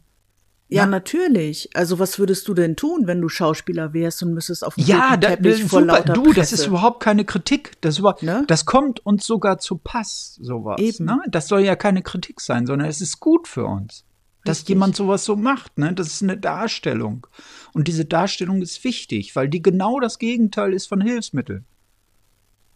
ja, 0.68 0.86
natürlich. 0.86 1.70
Also 1.74 1.98
was 1.98 2.18
würdest 2.18 2.46
du 2.46 2.54
denn 2.54 2.76
tun, 2.76 3.06
wenn 3.06 3.20
du 3.20 3.28
Schauspieler 3.28 3.94
wärst 3.94 4.22
und 4.22 4.34
müsstest 4.34 4.64
auf 4.64 4.74
dem 4.74 4.84
ja, 4.84 5.16
da, 5.16 5.30
Teppich 5.30 5.64
vor 5.64 5.80
super. 5.80 5.92
lauter 5.96 6.12
Du, 6.12 6.24
Presse. 6.24 6.36
das 6.36 6.52
ist 6.52 6.66
überhaupt 6.66 7.00
keine 7.00 7.24
Kritik. 7.24 7.80
Das, 7.80 7.98
überhaupt, 7.98 8.22
ne? 8.22 8.44
das 8.46 8.66
kommt 8.66 9.04
uns 9.04 9.26
sogar 9.26 9.58
zu 9.58 9.78
Pass, 9.78 10.38
sowas. 10.42 10.78
Eben. 10.78 11.06
Ne? 11.06 11.20
Das 11.28 11.48
soll 11.48 11.60
ja 11.60 11.74
keine 11.74 12.02
Kritik 12.02 12.40
sein, 12.40 12.66
sondern 12.66 12.88
es 12.88 13.00
ist 13.00 13.18
gut 13.18 13.48
für 13.48 13.64
uns, 13.64 14.04
dass 14.44 14.58
Richtig. 14.58 14.68
jemand 14.70 14.94
sowas 14.94 15.24
so 15.24 15.36
macht. 15.36 15.78
Ne? 15.78 15.94
Das 15.94 16.08
ist 16.08 16.22
eine 16.22 16.36
Darstellung. 16.36 17.26
Und 17.72 17.88
diese 17.88 18.04
Darstellung 18.04 18.60
ist 18.60 18.84
wichtig, 18.84 19.34
weil 19.36 19.48
die 19.48 19.62
genau 19.62 20.00
das 20.00 20.18
Gegenteil 20.18 20.74
ist 20.74 20.86
von 20.86 21.00
Hilfsmittel. 21.00 21.64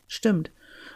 Stimmt. 0.09 0.51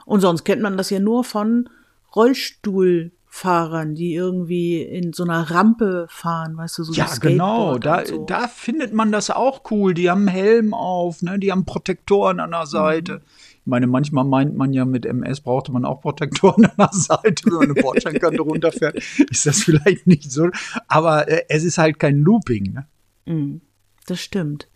Und 0.06 0.20
sonst 0.20 0.44
kennt 0.44 0.62
man 0.62 0.78
das 0.78 0.88
ja 0.88 0.98
nur 0.98 1.24
von 1.24 1.68
Rollstuhl 2.14 3.12
Fahrern, 3.36 3.94
die 3.94 4.14
irgendwie 4.14 4.80
in 4.80 5.12
so 5.12 5.22
einer 5.22 5.50
Rampe 5.50 6.06
fahren, 6.08 6.56
weißt 6.56 6.78
du, 6.78 6.84
so 6.84 6.92
Ja, 6.94 7.06
genau, 7.20 7.76
da, 7.76 8.06
so. 8.06 8.24
da 8.24 8.48
findet 8.48 8.94
man 8.94 9.12
das 9.12 9.28
auch 9.28 9.70
cool. 9.70 9.92
Die 9.92 10.08
haben 10.08 10.26
Helm 10.26 10.72
auf, 10.72 11.20
ne? 11.20 11.38
die 11.38 11.52
haben 11.52 11.66
Protektoren 11.66 12.40
an 12.40 12.52
der 12.52 12.64
Seite. 12.64 13.16
Mhm. 13.16 13.20
Ich 13.60 13.66
meine, 13.66 13.86
manchmal 13.88 14.24
meint 14.24 14.56
man 14.56 14.72
ja, 14.72 14.86
mit 14.86 15.04
MS 15.04 15.42
brauchte 15.42 15.70
man 15.70 15.84
auch 15.84 16.00
Protektoren 16.00 16.64
an 16.76 16.76
der 16.78 16.88
Seite, 16.92 17.44
wenn 17.44 17.52
man 17.52 17.70
eine 17.72 17.74
Bordsteinkante 17.74 18.40
runterfährt. 18.40 18.96
Ist 19.30 19.44
das 19.44 19.62
vielleicht 19.62 20.06
nicht 20.06 20.32
so. 20.32 20.48
Aber 20.88 21.28
äh, 21.28 21.44
es 21.50 21.62
ist 21.62 21.76
halt 21.76 21.98
kein 21.98 22.20
Looping. 22.20 22.72
Ne? 22.72 22.86
Mhm, 23.26 23.60
das 24.06 24.22
stimmt. 24.22 24.66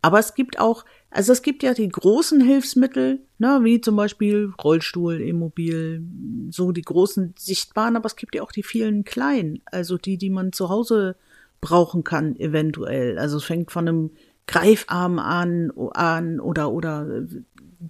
Aber 0.00 0.20
es 0.20 0.34
gibt 0.34 0.60
auch, 0.60 0.84
also 1.10 1.32
es 1.32 1.42
gibt 1.42 1.62
ja 1.62 1.72
die 1.72 1.88
großen 1.88 2.40
Hilfsmittel, 2.40 3.20
ne, 3.38 3.60
wie 3.62 3.80
zum 3.80 3.96
Beispiel 3.96 4.52
Rollstuhl, 4.62 5.20
Immobil, 5.20 6.02
so 6.50 6.72
die 6.72 6.82
großen 6.82 7.34
sichtbaren, 7.38 7.96
aber 7.96 8.06
es 8.06 8.16
gibt 8.16 8.34
ja 8.34 8.42
auch 8.42 8.52
die 8.52 8.62
vielen 8.62 9.04
kleinen, 9.04 9.62
also 9.66 9.96
die, 9.96 10.18
die 10.18 10.30
man 10.30 10.52
zu 10.52 10.68
Hause 10.68 11.16
brauchen 11.60 12.04
kann, 12.04 12.36
eventuell. 12.36 13.18
Also 13.18 13.38
es 13.38 13.44
fängt 13.44 13.70
von 13.70 13.88
einem 13.88 14.10
Greifarm 14.46 15.18
an, 15.18 15.72
an 15.92 16.40
oder, 16.40 16.72
oder 16.72 17.26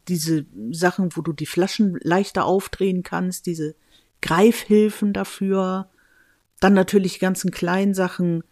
diese 0.06 0.46
Sachen, 0.70 1.10
wo 1.14 1.20
du 1.20 1.32
die 1.32 1.46
Flaschen 1.46 1.98
leichter 2.02 2.44
aufdrehen 2.44 3.02
kannst, 3.02 3.46
diese 3.46 3.74
Greifhilfen 4.22 5.12
dafür. 5.12 5.88
Dann 6.60 6.74
natürlich 6.74 7.14
die 7.14 7.20
ganzen 7.20 7.50
kleinen 7.50 7.94
Sachen, 7.94 8.44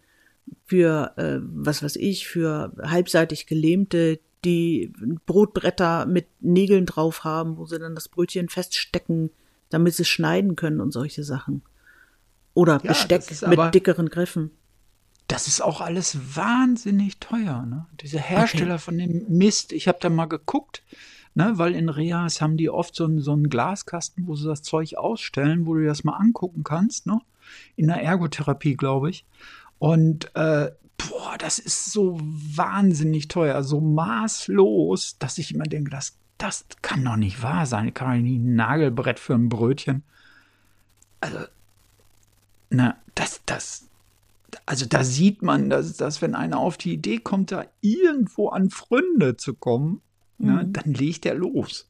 für, 0.65 1.13
äh, 1.17 1.39
was 1.41 1.83
weiß 1.83 1.97
ich, 1.97 2.27
für 2.27 2.73
halbseitig 2.81 3.47
Gelähmte, 3.47 4.19
die 4.45 4.93
Brotbretter 5.25 6.05
mit 6.05 6.27
Nägeln 6.39 6.85
drauf 6.85 7.23
haben, 7.23 7.57
wo 7.57 7.65
sie 7.65 7.79
dann 7.79 7.95
das 7.95 8.07
Brötchen 8.07 8.49
feststecken, 8.49 9.31
damit 9.69 9.95
sie 9.95 10.05
schneiden 10.05 10.55
können 10.55 10.79
und 10.79 10.91
solche 10.91 11.23
Sachen. 11.23 11.63
Oder 12.53 12.79
ja, 12.83 12.89
Besteck 12.89 13.23
mit 13.47 13.75
dickeren 13.75 14.09
Griffen. 14.09 14.51
Das 15.27 15.47
ist 15.47 15.61
auch 15.61 15.81
alles 15.81 16.35
wahnsinnig 16.35 17.19
teuer, 17.19 17.65
ne? 17.65 17.85
Diese 18.01 18.19
Hersteller 18.19 18.75
okay. 18.75 18.83
von 18.83 18.97
dem 18.97 19.25
Mist, 19.27 19.73
ich 19.73 19.87
habe 19.87 19.97
da 19.99 20.09
mal 20.09 20.25
geguckt, 20.25 20.83
ne, 21.35 21.51
weil 21.55 21.75
in 21.75 21.89
Reas 21.89 22.39
haben 22.39 22.55
die 22.55 22.69
oft 22.69 22.95
so 22.95 23.03
einen, 23.03 23.19
so 23.19 23.33
einen 23.33 23.49
Glaskasten, 23.49 24.25
wo 24.25 24.35
sie 24.35 24.47
das 24.47 24.61
Zeug 24.61 24.95
ausstellen, 24.95 25.65
wo 25.65 25.75
du 25.75 25.85
das 25.85 26.05
mal 26.05 26.15
angucken 26.15 26.63
kannst, 26.63 27.05
ne? 27.05 27.19
In 27.75 27.87
der 27.87 28.01
Ergotherapie, 28.01 28.75
glaube 28.75 29.09
ich. 29.09 29.25
Und 29.79 30.33
äh, 30.35 30.71
boah, 30.97 31.37
das 31.37 31.59
ist 31.59 31.91
so 31.91 32.17
wahnsinnig 32.21 33.27
teuer, 33.27 33.63
so 33.63 33.79
maßlos, 33.79 35.17
dass 35.19 35.37
ich 35.37 35.53
immer 35.53 35.65
denke, 35.65 35.91
das, 35.91 36.17
das 36.37 36.65
kann 36.81 37.03
doch 37.03 37.15
nicht 37.15 37.41
wahr 37.41 37.65
sein. 37.65 37.89
Ich 37.89 37.93
kann 37.93 38.17
doch 38.17 38.23
nicht 38.23 38.39
ein 38.39 38.55
Nagelbrett 38.55 39.19
für 39.19 39.35
ein 39.35 39.49
Brötchen. 39.49 40.03
Also, 41.19 41.39
na, 42.69 42.97
das, 43.15 43.41
das, 43.45 43.87
also 44.65 44.85
da 44.85 45.03
sieht 45.03 45.41
man, 45.41 45.69
dass, 45.69 45.97
dass 45.97 46.21
wenn 46.21 46.35
einer 46.35 46.59
auf 46.59 46.77
die 46.77 46.93
Idee 46.93 47.17
kommt, 47.17 47.51
da 47.51 47.65
irgendwo 47.81 48.49
an 48.49 48.69
Fründe 48.69 49.37
zu 49.37 49.53
kommen, 49.53 50.01
mhm. 50.37 50.47
na, 50.47 50.63
dann 50.63 50.93
legt 50.93 51.25
er 51.25 51.35
los. 51.35 51.89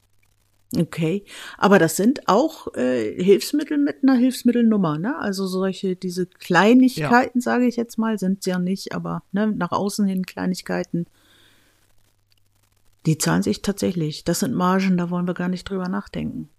Okay, 0.76 1.24
aber 1.58 1.80
das 1.80 1.96
sind 1.96 2.28
auch 2.28 2.74
äh, 2.76 3.24
Hilfsmittel 3.24 3.78
mit 3.78 4.04
einer 4.04 4.16
Hilfsmittelnummer, 4.16 4.98
ne? 4.98 5.18
Also 5.18 5.48
solche, 5.48 5.96
diese 5.96 6.26
Kleinigkeiten, 6.26 7.40
ja. 7.40 7.42
sage 7.42 7.68
ich 7.68 7.78
jetzt 7.78 7.98
mal, 7.98 8.20
sind 8.20 8.46
ja 8.46 8.60
nicht, 8.60 8.94
aber 8.94 9.24
ne, 9.32 9.48
nach 9.48 9.72
außen 9.72 10.06
hin 10.06 10.26
Kleinigkeiten, 10.26 11.06
die 13.06 13.18
zahlen 13.18 13.44
sich 13.44 13.62
tatsächlich. 13.62 14.26
Das 14.26 14.42
sind 14.42 14.54
Margen, 14.54 14.98
da 14.98 15.10
wollen 15.10 15.26
wir 15.26 15.34
gar 15.34 15.48
nicht 15.48 15.70
drüber 15.70 15.88
nachdenken. 15.88 16.50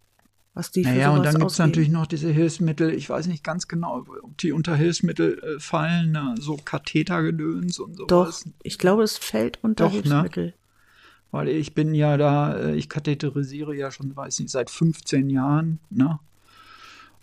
Was 0.55 0.71
die 0.71 0.83
naja, 0.83 1.11
und 1.11 1.25
dann 1.25 1.37
gibt 1.37 1.51
es 1.51 1.59
natürlich 1.59 1.91
noch 1.91 2.07
diese 2.07 2.31
Hilfsmittel, 2.31 2.93
ich 2.93 3.09
weiß 3.09 3.27
nicht 3.27 3.45
ganz 3.45 3.69
genau, 3.69 4.05
ob 4.23 4.39
die 4.39 4.53
unter 4.53 4.75
Hilfsmittel 4.75 5.39
äh, 5.39 5.61
fallen, 5.61 6.13
ne? 6.13 6.35
so 6.41 6.57
Kathetergedöns 6.57 7.79
und 7.79 7.97
sowas. 7.97 8.09
Doch, 8.45 8.53
ich 8.63 8.79
glaube, 8.79 9.03
es 9.03 9.19
fällt 9.19 9.63
unter 9.63 9.85
Doch, 9.85 9.93
ne? 9.93 10.01
Hilfsmittel. 10.01 10.47
Ne? 10.47 10.55
Weil 11.31 11.49
ich 11.49 11.75
bin 11.75 11.95
ja 11.95 12.17
da, 12.17 12.55
äh, 12.55 12.75
ich 12.77 12.89
katheterisiere 12.89 13.75
ja 13.75 13.91
schon, 13.91 14.15
weiß 14.17 14.41
nicht, 14.41 14.51
seit 14.51 14.71
15 14.71 15.31
Jahren, 15.31 15.81
ne? 15.91 16.19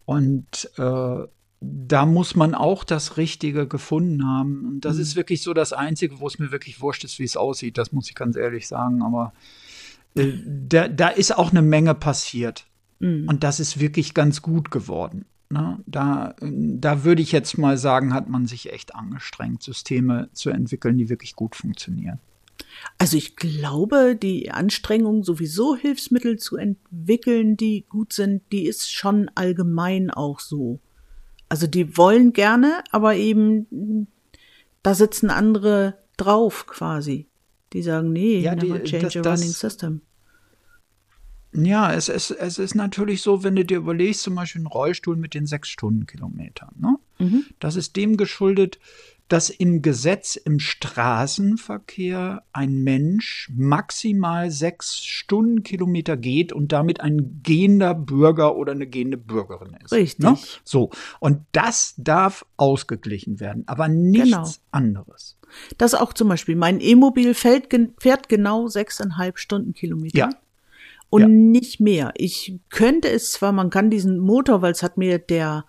Und 0.06 0.70
äh, 0.78 1.28
da 1.62 2.06
muss 2.06 2.36
man 2.36 2.54
auch 2.54 2.84
das 2.84 3.18
Richtige 3.18 3.68
gefunden 3.68 4.26
haben. 4.26 4.66
Und 4.66 4.82
das 4.82 4.96
mhm. 4.96 5.02
ist 5.02 5.16
wirklich 5.16 5.42
so 5.42 5.54
das 5.54 5.74
Einzige, 5.74 6.20
wo 6.20 6.28
es 6.28 6.38
mir 6.38 6.52
wirklich 6.52 6.82
wurscht 6.82 7.04
ist, 7.04 7.18
wie 7.20 7.24
es 7.24 7.38
aussieht. 7.38 7.78
Das 7.78 7.92
muss 7.92 8.10
ich 8.10 8.16
ganz 8.16 8.36
ehrlich 8.36 8.68
sagen. 8.68 9.02
Aber 9.02 9.34
äh, 10.16 10.34
da, 10.46 10.88
da 10.88 11.08
ist 11.10 11.36
auch 11.36 11.52
eine 11.52 11.62
Menge 11.62 11.96
passiert. 11.96 12.68
Mhm. 13.00 13.28
Und 13.28 13.44
das 13.44 13.60
ist 13.60 13.80
wirklich 13.80 14.14
ganz 14.14 14.42
gut 14.42 14.70
geworden. 14.70 15.26
Ne? 15.50 15.80
Da, 15.86 16.36
da 16.40 17.04
würde 17.04 17.22
ich 17.22 17.32
jetzt 17.32 17.58
mal 17.58 17.78
sagen, 17.78 18.14
hat 18.14 18.30
man 18.30 18.46
sich 18.46 18.72
echt 18.72 18.96
angestrengt, 18.96 19.64
Systeme 19.64 20.30
zu 20.34 20.50
entwickeln, 20.50 20.98
die 20.98 21.10
wirklich 21.10 21.36
gut 21.36 21.56
funktionieren. 21.56 22.20
Also 22.98 23.18
ich 23.18 23.36
glaube, 23.36 24.16
die 24.16 24.52
Anstrengung, 24.52 25.24
sowieso 25.24 25.76
Hilfsmittel 25.76 26.38
zu 26.38 26.58
entwickeln, 26.58 27.58
die 27.58 27.86
gut 27.88 28.14
sind, 28.14 28.42
die 28.52 28.66
ist 28.66 28.92
schon 28.94 29.30
allgemein 29.36 30.10
auch 30.12 30.40
so. 30.40 30.80
Also 31.50 31.68
die 31.68 31.98
wollen 31.98 32.34
gerne, 32.34 32.84
aber 32.92 33.16
eben 33.16 34.08
Da 34.84 34.94
sitzen 34.94 35.30
andere 35.32 35.98
drauf 36.18 36.68
quasi. 36.68 37.28
Die 37.74 37.82
sagen, 37.82 38.14
nee, 38.14 38.40
Ja, 38.42 38.56
die- 38.56 38.68
change 38.84 39.06
das- 39.06 39.16
a 39.18 39.22
das- 39.22 39.40
running 39.40 39.52
system. 39.54 40.02
Ja, 41.54 41.94
es, 41.94 42.10
es, 42.10 42.32
es 42.32 42.60
ist 42.60 42.76
natürlich 42.76 43.22
so, 43.22 43.44
wenn 43.44 43.56
du 43.56 43.64
dir 43.64 43.78
überlegst, 43.78 44.22
zum 44.24 44.36
Beispiel 44.36 44.60
einen 44.60 44.68
Rollstuhl 44.68 45.16
mit 45.16 45.34
den 45.34 45.46
sechs 45.48 45.70
Stundenkilometern, 45.70 46.76
ne? 46.78 46.98
Mhm. 47.18 47.46
Das 47.60 47.78
ist 47.78 47.96
dem 47.96 48.18
geschuldet, 48.18 48.78
dass 49.28 49.50
im 49.50 49.82
Gesetz 49.82 50.36
im 50.36 50.60
Straßenverkehr 50.60 52.44
ein 52.54 52.84
Mensch 52.84 53.50
maximal 53.56 54.52
sechs 54.52 55.04
Stundenkilometer 55.04 56.16
geht 56.18 56.54
und 56.54 56.72
damit 56.72 57.02
ein 57.02 57.40
gehender 57.44 57.94
Bürger 57.94 58.56
oder 58.56 58.74
eine 58.74 58.88
gehende 58.88 59.18
Bürgerin 59.18 59.76
ist. 59.84 59.92
Richtig. 59.92 60.24
Ne? 60.26 60.38
So. 60.64 60.92
Und 61.20 61.42
das 61.52 61.96
darf 61.98 62.46
ausgeglichen 62.58 63.40
werden, 63.40 63.64
aber 63.68 63.88
nichts 63.88 64.30
Genau. 64.30 64.50
anderes. 64.72 65.38
Das 65.78 65.94
auch 65.96 66.14
zum 66.14 66.28
Beispiel. 66.28 66.56
Mein 66.56 66.80
E-Mobil 66.82 67.34
fährt, 67.34 67.70
gen- 67.70 67.94
fährt 68.00 68.30
genau 68.30 68.68
sechseinhalb 68.68 69.40
Stundenkilometer. 69.40 70.18
Ja. 70.18 70.30
Und 71.10 71.22
Ja. 71.22 71.28
nicht 71.28 71.80
mehr. 71.80 72.12
Ich 72.16 72.60
könnte 72.70 73.10
es 73.10 73.32
zwar, 73.32 73.52
man 73.52 73.70
kann 73.70 73.90
diesen 73.90 74.20
Motor, 74.20 74.62
weil 74.62 74.72
es 74.72 74.84
hat 74.84 74.98
mir 74.98 75.18
der 75.20 75.66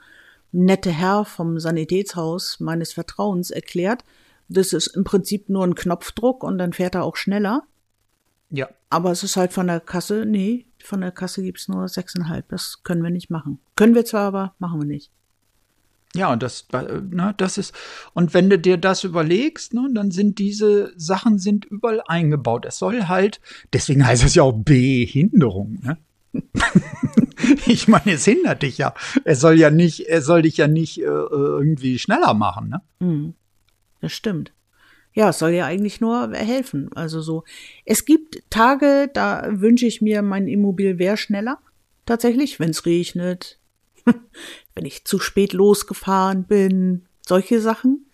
nette 0.53 0.91
Herr 0.91 1.25
vom 1.25 1.59
Sanitätshaus 1.59 2.61
meines 2.61 2.93
Vertrauens 2.93 3.51
erklärt, 3.51 4.05
das 4.49 4.73
ist 4.73 4.89
im 4.89 5.05
Prinzip 5.05 5.49
nur 5.49 5.65
ein 5.65 5.75
Knopfdruck 5.75 6.45
und 6.45 6.59
dann 6.59 6.73
fährt 6.73 6.95
er 6.95 7.05
auch 7.05 7.17
schneller. 7.17 7.65
Ja. 8.51 8.69
Aber 8.91 9.11
es 9.11 9.25
ist 9.25 9.37
halt 9.37 9.53
von 9.53 9.67
der 9.67 9.81
Kasse, 9.81 10.25
nee, 10.25 10.67
von 10.83 11.01
der 11.01 11.11
Kasse 11.11 11.43
gibt's 11.43 11.69
nur 11.69 11.89
sechseinhalb. 11.89 12.49
Das 12.49 12.83
können 12.85 13.03
wir 13.03 13.11
nicht 13.11 13.31
machen. 13.31 13.59
Können 13.75 13.95
wir 13.95 14.05
zwar, 14.05 14.29
aber 14.29 14.55
machen 14.59 14.81
wir 14.81 14.87
nicht. 14.87 15.11
Ja, 16.15 16.33
und 16.33 16.43
das, 16.43 16.67
äh, 16.73 17.01
ne, 17.11 17.35
das 17.37 17.59
ist, 17.59 17.75
und 18.15 18.33
wenn 18.33 18.49
du 18.49 18.59
dir 18.59 18.79
das 18.79 19.05
überlegst, 19.05 19.75
ne, 19.75 19.89
dann 19.93 20.11
sind 20.11 20.39
diese 20.39 20.93
Sachen 20.97 21.39
sind 21.39 21.65
überall 21.67 22.01
eingebaut. 22.07 22.65
Es 22.65 22.79
soll 22.79 23.05
halt, 23.05 23.41
deswegen 23.73 24.07
heißt 24.07 24.25
es 24.25 24.35
ja 24.35 24.45
auch 24.45 24.53
Behinderung, 24.53 25.79
ne? 25.83 25.99
ich 27.67 27.89
meine, 27.89 28.13
es 28.13 28.25
hindert 28.25 28.63
dich 28.63 28.79
ja. 28.79 28.95
Es 29.25 29.41
soll 29.41 29.59
ja 29.59 29.71
nicht, 29.71 30.09
es 30.09 30.25
soll 30.27 30.43
dich 30.43 30.57
ja 30.57 30.69
nicht 30.69 30.99
äh, 30.99 31.05
irgendwie 31.05 31.99
schneller 31.99 32.35
machen, 32.35 32.69
ne? 32.69 32.83
Mhm. 33.01 33.35
Das 34.01 34.13
stimmt. 34.13 34.53
Ja, 35.15 35.31
es 35.31 35.39
soll 35.39 35.51
ja 35.53 35.65
eigentlich 35.65 36.01
nur 36.01 36.33
helfen. 36.35 36.91
Also 36.95 37.21
so. 37.23 37.45
Es 37.87 38.05
gibt 38.05 38.43
Tage, 38.51 39.09
da 39.13 39.47
wünsche 39.51 39.87
ich 39.87 40.03
mir, 40.03 40.21
mein 40.23 40.47
Immobil 40.49 40.99
wäre 40.99 41.17
schneller. 41.17 41.59
Tatsächlich, 42.05 42.61
wenn 42.61 42.71
es 42.71 42.85
regnet, 42.85 43.59
wenn 44.75 44.85
ich 44.85 45.05
zu 45.07 45.19
spät 45.19 45.53
losgefahren 45.55 46.45
bin, 46.45 47.07
solche 47.27 47.61
Sachen. 47.61 48.07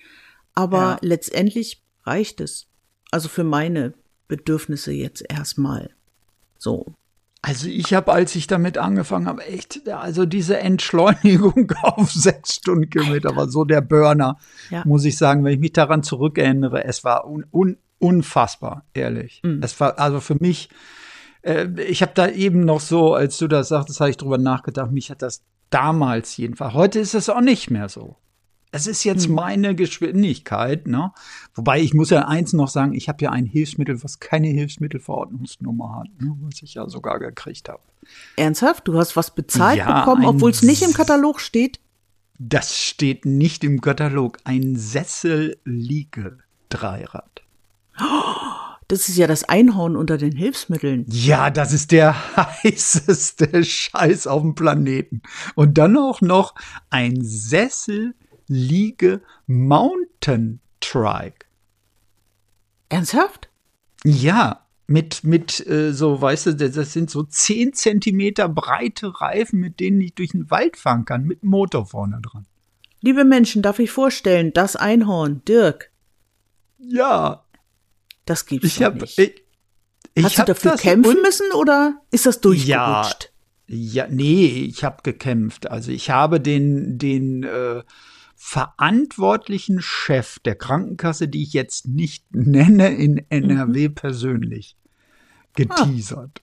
Aber 0.54 0.78
Ja. 0.78 0.98
letztendlich 1.02 1.82
reicht 2.04 2.40
es. 2.40 2.66
Also 3.10 3.28
für 3.28 3.44
meine 3.44 3.94
Bedürfnisse 4.28 4.92
jetzt 4.92 5.24
erstmal. 5.28 5.90
So. 6.58 6.94
Also 7.44 7.66
ich 7.66 7.92
habe, 7.92 8.12
als 8.12 8.36
ich 8.36 8.46
damit 8.46 8.78
angefangen 8.78 9.26
habe, 9.26 9.44
echt, 9.44 9.88
also 9.88 10.26
diese 10.26 10.58
Entschleunigung 10.60 11.72
auf 11.82 12.12
sechs 12.12 12.54
Stundenkilometer 12.54 13.34
war 13.34 13.48
so 13.48 13.64
der 13.64 13.80
Burner, 13.80 14.38
Ja. 14.70 14.82
muss 14.86 15.04
ich 15.04 15.18
sagen, 15.18 15.42
wenn 15.44 15.54
ich 15.54 15.58
mich 15.58 15.72
daran 15.72 16.04
zurückerinnere, 16.04 16.84
es 16.84 17.02
war 17.02 17.26
un, 17.28 17.44
un, 17.52 17.78
unfassbar, 17.98 18.84
ehrlich. 18.94 19.40
Mhm. 19.44 19.60
Es 19.60 19.78
war 19.80 19.98
also 19.98 20.20
für 20.20 20.36
mich, 20.38 20.68
äh, 21.42 21.66
ich 21.82 22.02
habe 22.02 22.12
da 22.14 22.28
eben 22.28 22.64
noch 22.64 22.78
so, 22.80 23.14
als 23.14 23.38
du 23.38 23.48
das 23.48 23.68
sagtest, 23.68 23.98
habe 24.00 24.10
ich 24.10 24.16
drüber 24.16 24.38
nachgedacht, 24.38 24.92
mich 24.92 25.10
hat 25.10 25.20
das 25.22 25.42
damals 25.70 26.36
jedenfalls, 26.36 26.74
heute 26.74 27.00
ist 27.00 27.14
es 27.14 27.28
auch 27.28 27.40
nicht 27.40 27.70
mehr 27.72 27.88
so. 27.88 28.18
Es 28.74 28.86
ist 28.86 29.04
jetzt 29.04 29.28
Mhm. 29.28 29.34
meine 29.34 29.74
Geschwindigkeit, 29.76 30.86
ne? 30.86 31.12
Wobei 31.54 31.80
ich 31.80 31.92
muss 31.92 32.08
ja 32.10 32.26
eins 32.26 32.54
noch 32.54 32.68
sagen, 32.68 32.94
ich 32.94 33.08
habe 33.08 33.22
ja 33.22 33.30
ein 33.30 33.44
Hilfsmittel, 33.46 34.02
was 34.02 34.18
keine 34.18 34.48
Hilfsmittelverordnungsnummer 34.48 35.96
hat, 36.00 36.08
ne? 36.20 36.34
was 36.40 36.62
ich 36.62 36.74
ja 36.74 36.88
sogar 36.88 37.18
gekriegt 37.18 37.68
habe. 37.68 37.82
Ernsthaft? 38.36 38.88
Du 38.88 38.98
hast 38.98 39.14
was 39.14 39.34
bezahlt 39.34 39.78
Ja, 39.78 40.00
bekommen, 40.00 40.24
obwohl 40.24 40.50
es 40.50 40.62
nicht 40.62 40.82
im 40.82 40.94
Katalog 40.94 41.40
steht? 41.40 41.80
Das 42.38 42.76
steht 42.78 43.26
nicht 43.26 43.62
im 43.62 43.82
Katalog. 43.82 44.38
Ein 44.44 44.74
Sessel-Liege-Dreirad. 44.74 47.42
Das 48.88 49.08
ist 49.08 49.16
ja 49.16 49.26
das 49.26 49.44
Einhorn 49.44 49.96
unter 49.96 50.18
den 50.18 50.32
Hilfsmitteln. 50.32 51.06
Ja, 51.08 51.50
das 51.50 51.72
ist 51.72 51.92
der 51.92 52.14
heißeste 52.64 53.64
Scheiß 53.64 54.26
auf 54.26 54.42
dem 54.42 54.54
Planeten. 54.54 55.22
Und 55.54 55.78
dann 55.78 55.96
auch 55.96 56.20
noch 56.20 56.54
ein 56.90 57.22
Sessel-Liege-Mountain-Trike. 58.52 61.46
Ernsthaft? 62.88 63.48
Ja, 64.04 64.66
mit, 64.86 65.24
mit 65.24 65.64
äh, 65.66 65.92
so, 65.92 66.20
weißt 66.20 66.46
du, 66.46 66.54
das 66.54 66.92
sind 66.92 67.10
so 67.10 67.22
10 67.22 67.72
Zentimeter 67.72 68.48
breite 68.48 69.20
Reifen, 69.20 69.60
mit 69.60 69.80
denen 69.80 70.00
ich 70.00 70.14
durch 70.14 70.30
den 70.30 70.50
Wald 70.50 70.76
fahren 70.76 71.04
kann, 71.04 71.24
mit 71.24 71.44
Motor 71.44 71.86
vorne 71.86 72.20
dran. 72.20 72.46
Liebe 73.00 73.24
Menschen, 73.24 73.62
darf 73.62 73.78
ich 73.78 73.90
vorstellen, 73.90 74.52
das 74.52 74.76
Einhorn, 74.76 75.42
Dirk, 75.46 75.90
Ja, 76.78 77.44
das 78.26 78.46
gibt's 78.46 78.66
ich 78.66 78.82
habe 78.82 78.98
nicht. 78.98 79.18
ich, 79.18 79.42
ich 80.14 80.24
Hast 80.24 80.36
du 80.36 80.40
hab 80.40 80.46
dafür 80.46 80.76
kämpfen 80.76 81.22
müssen 81.22 81.50
oder 81.52 82.00
ist 82.10 82.26
das 82.26 82.40
durchgerutscht? 82.40 83.32
Ja, 83.66 84.06
nee, 84.08 84.66
ich 84.68 84.84
habe 84.84 84.98
gekämpft. 85.02 85.70
Also 85.70 85.90
ich 85.90 86.10
habe 86.10 86.40
den, 86.40 86.98
den 86.98 87.42
äh, 87.44 87.82
verantwortlichen 88.44 89.80
Chef 89.80 90.40
der 90.40 90.56
Krankenkasse, 90.56 91.28
die 91.28 91.44
ich 91.44 91.52
jetzt 91.52 91.86
nicht 91.86 92.24
nenne, 92.34 92.92
in 92.92 93.24
NRW 93.30 93.88
persönlich 93.88 94.76
geteasert. 95.54 96.42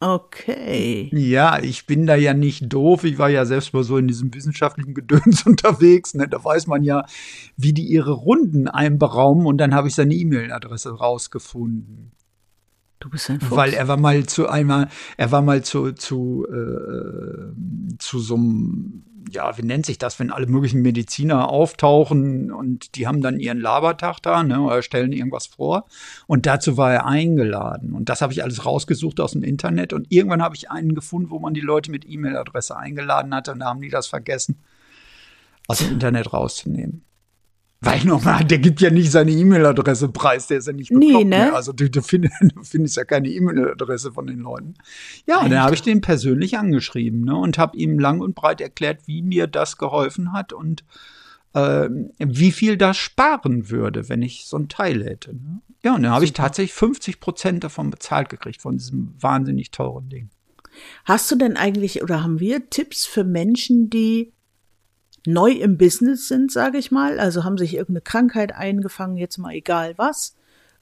Okay. 0.00 1.08
Ja, 1.12 1.60
ich 1.62 1.86
bin 1.86 2.06
da 2.06 2.14
ja 2.14 2.34
nicht 2.34 2.70
doof. 2.70 3.04
Ich 3.04 3.16
war 3.16 3.30
ja 3.30 3.46
selbst 3.46 3.72
mal 3.72 3.84
so 3.84 3.96
in 3.96 4.06
diesem 4.06 4.34
wissenschaftlichen 4.34 4.92
Gedöns 4.92 5.42
unterwegs. 5.46 6.12
Ne? 6.12 6.28
Da 6.28 6.44
weiß 6.44 6.66
man 6.66 6.82
ja, 6.82 7.06
wie 7.56 7.72
die 7.72 7.86
ihre 7.86 8.12
Runden 8.12 8.68
einberaumen. 8.68 9.46
Und 9.46 9.56
dann 9.56 9.74
habe 9.74 9.88
ich 9.88 9.94
seine 9.94 10.14
E-Mail-Adresse 10.14 10.90
rausgefunden. 10.90 12.12
Du 13.04 13.10
bist 13.10 13.28
ein 13.28 13.38
Fuchs. 13.38 13.54
Weil 13.54 13.74
er 13.74 13.86
war 13.86 13.98
mal 13.98 14.24
zu 14.24 14.48
einmal, 14.48 14.88
er 15.18 15.30
war 15.30 15.42
mal 15.42 15.62
zu, 15.62 15.92
zu, 15.92 16.46
äh, 16.48 17.98
zu 17.98 18.18
so 18.18 18.34
einem, 18.34 19.02
ja, 19.30 19.58
wie 19.58 19.62
nennt 19.62 19.84
sich 19.84 19.98
das, 19.98 20.18
wenn 20.18 20.30
alle 20.30 20.46
möglichen 20.46 20.80
Mediziner 20.80 21.50
auftauchen 21.50 22.50
und 22.50 22.96
die 22.96 23.06
haben 23.06 23.20
dann 23.20 23.38
ihren 23.38 23.60
Labertag 23.60 24.20
da, 24.20 24.42
ne, 24.42 24.58
oder 24.58 24.80
stellen 24.80 25.12
irgendwas 25.12 25.48
vor. 25.48 25.84
Und 26.26 26.46
dazu 26.46 26.78
war 26.78 26.94
er 26.94 27.04
eingeladen. 27.04 27.92
Und 27.92 28.08
das 28.08 28.22
habe 28.22 28.32
ich 28.32 28.42
alles 28.42 28.64
rausgesucht 28.64 29.20
aus 29.20 29.32
dem 29.32 29.42
Internet. 29.42 29.92
Und 29.92 30.06
irgendwann 30.08 30.40
habe 30.40 30.56
ich 30.56 30.70
einen 30.70 30.94
gefunden, 30.94 31.28
wo 31.28 31.38
man 31.38 31.52
die 31.52 31.60
Leute 31.60 31.90
mit 31.90 32.08
E-Mail-Adresse 32.08 32.74
eingeladen 32.74 33.34
hatte. 33.34 33.52
Und 33.52 33.58
da 33.58 33.66
haben 33.66 33.82
die 33.82 33.90
das 33.90 34.06
vergessen, 34.06 34.62
aus 35.68 35.80
dem 35.80 35.92
Internet 35.92 36.32
rauszunehmen. 36.32 37.04
Weil 37.84 38.04
nochmal, 38.04 38.44
der 38.44 38.58
gibt 38.58 38.80
ja 38.80 38.90
nicht 38.90 39.10
seine 39.10 39.30
E-Mail-Adresse 39.32 40.08
preis, 40.08 40.46
der 40.46 40.58
ist 40.58 40.66
ja 40.66 40.72
nicht 40.72 40.90
Nee, 40.90 41.06
bekloppt, 41.06 41.26
ne? 41.26 41.54
Also 41.54 41.72
du, 41.72 41.90
du, 41.90 42.02
find, 42.02 42.30
du 42.40 42.62
findest 42.62 42.96
ja 42.96 43.04
keine 43.04 43.28
E-Mail-Adresse 43.28 44.12
von 44.12 44.26
den 44.26 44.40
Leuten. 44.40 44.74
Ja, 45.26 45.38
und 45.38 45.44
dann 45.44 45.52
Alter. 45.52 45.62
habe 45.64 45.74
ich 45.74 45.82
den 45.82 46.00
persönlich 46.00 46.58
angeschrieben 46.58 47.22
ne, 47.24 47.36
und 47.36 47.58
habe 47.58 47.76
ihm 47.76 47.98
lang 47.98 48.20
und 48.20 48.34
breit 48.34 48.60
erklärt, 48.60 49.06
wie 49.06 49.22
mir 49.22 49.46
das 49.46 49.76
geholfen 49.76 50.32
hat 50.32 50.52
und 50.52 50.84
ähm, 51.54 52.10
wie 52.18 52.52
viel 52.52 52.76
das 52.76 52.96
sparen 52.96 53.70
würde, 53.70 54.08
wenn 54.08 54.22
ich 54.22 54.46
so 54.46 54.56
ein 54.56 54.68
Teil 54.68 55.04
hätte. 55.04 55.34
Ne? 55.34 55.60
Ja, 55.82 55.94
und 55.94 56.02
dann 56.02 56.12
habe 56.12 56.24
ich 56.24 56.32
tatsächlich 56.32 56.74
50 56.74 57.20
Prozent 57.20 57.64
davon 57.64 57.90
bezahlt 57.90 58.28
gekriegt, 58.28 58.62
von 58.62 58.76
diesem 58.76 59.14
wahnsinnig 59.20 59.70
teuren 59.70 60.08
Ding. 60.08 60.30
Hast 61.04 61.30
du 61.30 61.36
denn 61.36 61.56
eigentlich 61.56 62.02
oder 62.02 62.24
haben 62.24 62.40
wir 62.40 62.68
Tipps 62.70 63.06
für 63.06 63.22
Menschen, 63.22 63.90
die 63.90 64.32
neu 65.26 65.52
im 65.52 65.78
Business 65.78 66.28
sind, 66.28 66.52
sage 66.52 66.78
ich 66.78 66.90
mal, 66.90 67.18
also 67.18 67.44
haben 67.44 67.58
sich 67.58 67.74
irgendeine 67.74 68.02
Krankheit 68.02 68.54
eingefangen, 68.54 69.16
jetzt 69.16 69.38
mal 69.38 69.54
egal 69.54 69.94
was, 69.96 70.36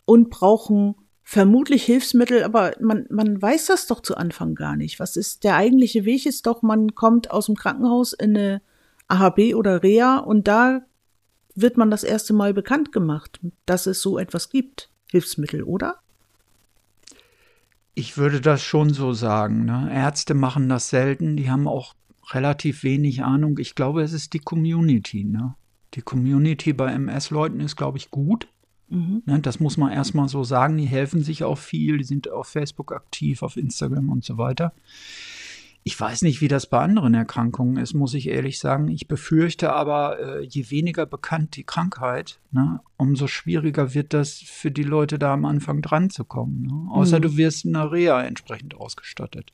und 0.05 0.31
brauchen 0.31 0.96
vermutlich 1.22 1.85
Hilfsmittel, 1.85 2.42
aber 2.42 2.72
man, 2.81 3.07
man 3.09 3.40
weiß 3.40 3.66
das 3.66 3.87
doch 3.87 4.00
zu 4.00 4.16
Anfang 4.16 4.55
gar 4.55 4.76
nicht. 4.76 4.98
Was 4.98 5.16
ist 5.16 5.44
der 5.44 5.57
eigentliche 5.57 6.05
Weg? 6.05 6.26
Ist 6.26 6.46
doch, 6.46 6.62
man 6.62 6.94
kommt 6.94 7.31
aus 7.31 7.46
dem 7.46 7.55
Krankenhaus 7.55 8.12
in 8.12 8.37
eine 8.37 8.62
AHB 9.09 9.55
oder 9.55 9.83
Reha 9.83 10.18
und 10.18 10.48
da 10.48 10.83
wird 11.55 11.76
man 11.76 11.90
das 11.90 12.02
erste 12.02 12.33
Mal 12.33 12.55
bekannt 12.55 12.92
gemacht, 12.92 13.40
dass 13.66 13.87
es 13.87 14.00
so 14.02 14.18
etwas 14.18 14.48
gibt. 14.48 14.90
Hilfsmittel, 15.11 15.62
oder? 15.62 15.96
Ich 17.94 18.16
würde 18.16 18.40
das 18.40 18.62
schon 18.62 18.94
so 18.94 19.12
sagen. 19.12 19.66
Ne? 19.66 19.90
Ärzte 19.92 20.33
machen 20.33 20.68
das 20.68 20.88
selten, 20.88 21.37
die 21.37 21.50
haben 21.50 21.68
auch 21.68 21.94
relativ 22.35 22.83
wenig 22.83 23.23
Ahnung. 23.23 23.59
Ich 23.59 23.75
glaube, 23.75 24.03
es 24.03 24.12
ist 24.12 24.33
die 24.33 24.38
Community. 24.38 25.25
Ne? 25.25 25.55
Die 25.95 26.03
Community 26.03 26.73
bei 26.73 26.92
MS-Leuten 26.92 27.61
ist, 27.61 27.77
glaube 27.77 27.99
ich, 27.99 28.11
gut. 28.11 28.49
Mhm. 28.88 29.23
Ne? 29.27 29.40
Das 29.40 29.61
muss 29.61 29.77
man 29.77 29.92
erstmal 29.92 30.29
so 30.29 30.45
sagen. 30.45 30.77
Die 30.77 30.87
helfen 30.87 31.23
sich 31.23 31.45
auch 31.45 31.59
viel, 31.59 31.99
die 31.99 32.05
sind 32.05 32.31
auf 32.31 32.49
Facebook 32.49 32.92
aktiv, 32.92 33.42
auf 33.42 33.57
Instagram 33.57 34.09
und 34.11 34.25
so 34.25 34.38
weiter. 34.38 34.73
Ich 35.85 35.99
weiß 35.99 36.23
nicht, 36.23 36.40
wie 36.40 36.49
das 36.49 36.66
bei 36.66 36.79
anderen 36.79 37.12
Erkrankungen 37.12 37.77
ist, 37.77 37.92
muss 37.92 38.14
ich 38.14 38.29
ehrlich 38.29 38.61
sagen. 38.61 38.87
Ich 38.87 39.09
befürchte 39.09 39.73
aber, 39.73 40.21
äh, 40.21 40.45
je 40.45 40.71
weniger 40.71 41.07
bekannt 41.07 41.57
die 41.57 41.64
Krankheit, 41.64 42.38
ne, 42.53 42.81
umso 42.97 43.27
schwieriger 43.27 43.92
wird 43.92 44.14
das 44.14 44.35
für 44.35 44.71
die 44.71 44.85
Leute 44.85 45.18
da 45.18 45.33
am 45.33 45.45
Anfang 45.45 45.83
dran 45.83 46.09
zu 46.09 46.25
kommen. 46.25 46.62
Ne? 46.62 46.92
Außer 46.92 47.18
mhm. 47.18 47.23
du 47.23 47.37
wirst 47.37 47.64
in 47.64 47.73
der 47.73 47.90
Reha 47.90 48.23
entsprechend 48.23 48.77
ausgestattet. 48.77 49.53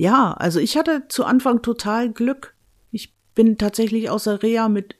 Ja, 0.00 0.32
also 0.32 0.60
ich 0.60 0.78
hatte 0.78 1.08
zu 1.08 1.26
Anfang 1.26 1.60
total 1.60 2.10
Glück. 2.10 2.54
Ich 2.90 3.14
bin 3.34 3.58
tatsächlich 3.58 4.08
aus 4.08 4.24
der 4.24 4.42
Reha 4.42 4.70
mit 4.70 4.96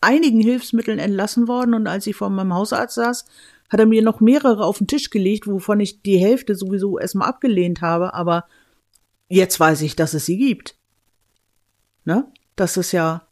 einigen 0.00 0.40
Hilfsmitteln 0.40 1.00
entlassen 1.00 1.48
worden 1.48 1.74
und 1.74 1.88
als 1.88 2.06
ich 2.06 2.14
vor 2.14 2.30
meinem 2.30 2.54
Hausarzt 2.54 2.94
saß, 2.94 3.24
hat 3.68 3.80
er 3.80 3.86
mir 3.86 4.00
noch 4.00 4.20
mehrere 4.20 4.64
auf 4.64 4.78
den 4.78 4.86
Tisch 4.86 5.10
gelegt, 5.10 5.48
wovon 5.48 5.80
ich 5.80 6.02
die 6.02 6.18
Hälfte 6.18 6.54
sowieso 6.54 7.00
erstmal 7.00 7.30
abgelehnt 7.30 7.80
habe, 7.80 8.14
aber 8.14 8.44
jetzt 9.28 9.58
weiß 9.58 9.82
ich, 9.82 9.96
dass 9.96 10.14
es 10.14 10.24
sie 10.24 10.38
gibt. 10.38 10.76
Ne? 12.04 12.30
Das 12.54 12.76
ist 12.76 12.92
ja, 12.92 13.26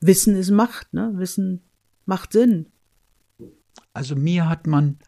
Wissen 0.00 0.36
ist 0.36 0.50
Macht, 0.50 0.92
ne? 0.92 1.10
Wissen 1.14 1.62
macht 2.04 2.34
Sinn. 2.34 2.66
Also 3.94 4.14
mir 4.14 4.46
hat 4.46 4.66
man, 4.66 4.98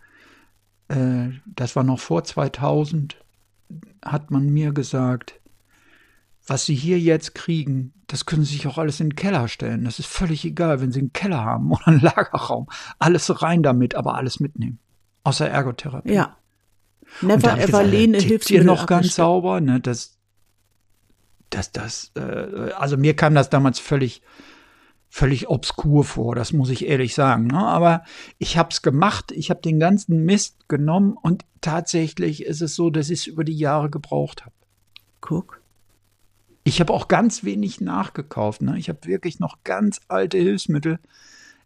äh, 0.88 1.28
das 1.44 1.76
war 1.76 1.84
noch 1.84 2.00
vor 2.00 2.24
2000, 2.24 3.18
hat 4.12 4.30
man 4.30 4.48
mir 4.48 4.72
gesagt, 4.72 5.40
was 6.46 6.64
Sie 6.64 6.74
hier 6.74 6.98
jetzt 6.98 7.34
kriegen, 7.34 7.92
das 8.06 8.24
können 8.24 8.44
Sie 8.44 8.54
sich 8.54 8.66
auch 8.66 8.78
alles 8.78 9.00
in 9.00 9.10
den 9.10 9.16
Keller 9.16 9.48
stellen. 9.48 9.84
Das 9.84 9.98
ist 9.98 10.06
völlig 10.06 10.44
egal, 10.44 10.80
wenn 10.80 10.92
Sie 10.92 11.00
einen 11.00 11.12
Keller 11.12 11.44
haben 11.44 11.72
oder 11.72 11.88
einen 11.88 12.00
Lagerraum. 12.00 12.68
Alles 12.98 13.42
rein 13.42 13.62
damit, 13.62 13.94
aber 13.94 14.14
alles 14.14 14.40
mitnehmen. 14.40 14.78
Außer 15.24 15.48
Ergotherapie. 15.48 16.12
Ja. 16.12 16.36
Never 17.20 17.58
ever 17.58 17.82
lehne 17.82 18.18
Hilfsmittel. 18.18 18.62
Hier 18.62 18.64
noch 18.64 18.86
ganz 18.86 19.14
sauber, 19.14 19.60
ne? 19.60 19.80
Das, 19.80 20.18
das, 21.50 21.72
das, 21.72 22.12
äh, 22.16 22.72
also 22.76 22.96
mir 22.96 23.14
kam 23.14 23.34
das 23.34 23.50
damals 23.50 23.78
völlig, 23.78 24.22
völlig 25.16 25.48
obskur 25.48 26.04
vor, 26.04 26.34
das 26.34 26.52
muss 26.52 26.68
ich 26.68 26.86
ehrlich 26.86 27.14
sagen. 27.14 27.46
Ne? 27.46 27.58
Aber 27.58 28.04
ich 28.36 28.58
habe 28.58 28.68
es 28.70 28.82
gemacht, 28.82 29.32
ich 29.32 29.48
habe 29.48 29.62
den 29.62 29.80
ganzen 29.80 30.26
Mist 30.26 30.68
genommen 30.68 31.16
und 31.18 31.42
tatsächlich 31.62 32.44
ist 32.44 32.60
es 32.60 32.74
so, 32.74 32.90
dass 32.90 33.08
ich 33.08 33.20
es 33.20 33.26
über 33.26 33.42
die 33.42 33.56
Jahre 33.56 33.88
gebraucht 33.88 34.44
habe. 34.44 34.54
Guck. 35.22 35.62
Ich 36.64 36.80
habe 36.80 36.92
auch 36.92 37.08
ganz 37.08 37.44
wenig 37.44 37.80
nachgekauft. 37.80 38.60
Ne? 38.60 38.78
Ich 38.78 38.90
habe 38.90 38.98
wirklich 39.04 39.40
noch 39.40 39.64
ganz 39.64 40.02
alte 40.08 40.36
Hilfsmittel. 40.36 40.98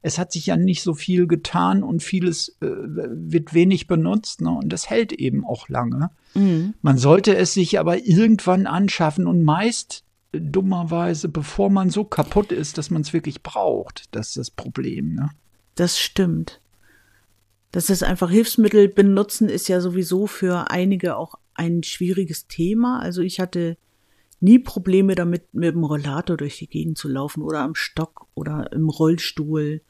Es 0.00 0.16
hat 0.16 0.30
sich 0.30 0.46
ja 0.46 0.56
nicht 0.56 0.82
so 0.84 0.94
viel 0.94 1.26
getan 1.26 1.82
und 1.82 2.04
vieles 2.04 2.50
äh, 2.60 2.68
wird 2.68 3.52
wenig 3.52 3.88
benutzt. 3.88 4.42
Ne? 4.42 4.50
Und 4.50 4.68
das 4.68 4.88
hält 4.88 5.12
eben 5.12 5.44
auch 5.44 5.68
lange. 5.68 6.10
Mhm. 6.34 6.74
Man 6.82 6.98
sollte 6.98 7.36
es 7.36 7.52
sich 7.54 7.80
aber 7.80 7.98
irgendwann 7.98 8.68
anschaffen 8.68 9.26
und 9.26 9.42
meist 9.42 10.04
dummerweise, 10.32 11.28
bevor 11.28 11.70
man 11.70 11.90
so 11.90 12.04
kaputt 12.04 12.52
ist, 12.52 12.78
dass 12.78 12.90
man 12.90 13.02
es 13.02 13.12
wirklich 13.12 13.42
braucht. 13.42 14.04
Das 14.12 14.28
ist 14.28 14.36
das 14.36 14.50
Problem. 14.50 15.14
Ne? 15.14 15.30
Das 15.74 15.98
stimmt. 15.98 16.60
Das 17.72 17.90
ist 17.90 18.02
einfach 18.02 18.30
Hilfsmittel 18.30 18.88
benutzen 18.88 19.48
ist 19.48 19.68
ja 19.68 19.80
sowieso 19.80 20.26
für 20.26 20.70
einige 20.70 21.16
auch 21.16 21.36
ein 21.54 21.82
schwieriges 21.82 22.48
Thema. 22.48 23.00
Also 23.00 23.22
ich 23.22 23.38
hatte 23.38 23.76
nie 24.40 24.58
Probleme 24.58 25.14
damit, 25.14 25.54
mit 25.54 25.74
dem 25.74 25.84
Rollator 25.84 26.36
durch 26.36 26.58
die 26.58 26.66
Gegend 26.66 26.98
zu 26.98 27.08
laufen 27.08 27.42
oder 27.42 27.60
am 27.60 27.74
Stock 27.74 28.26
oder 28.34 28.72
im 28.72 28.88
Rollstuhl. 28.88 29.82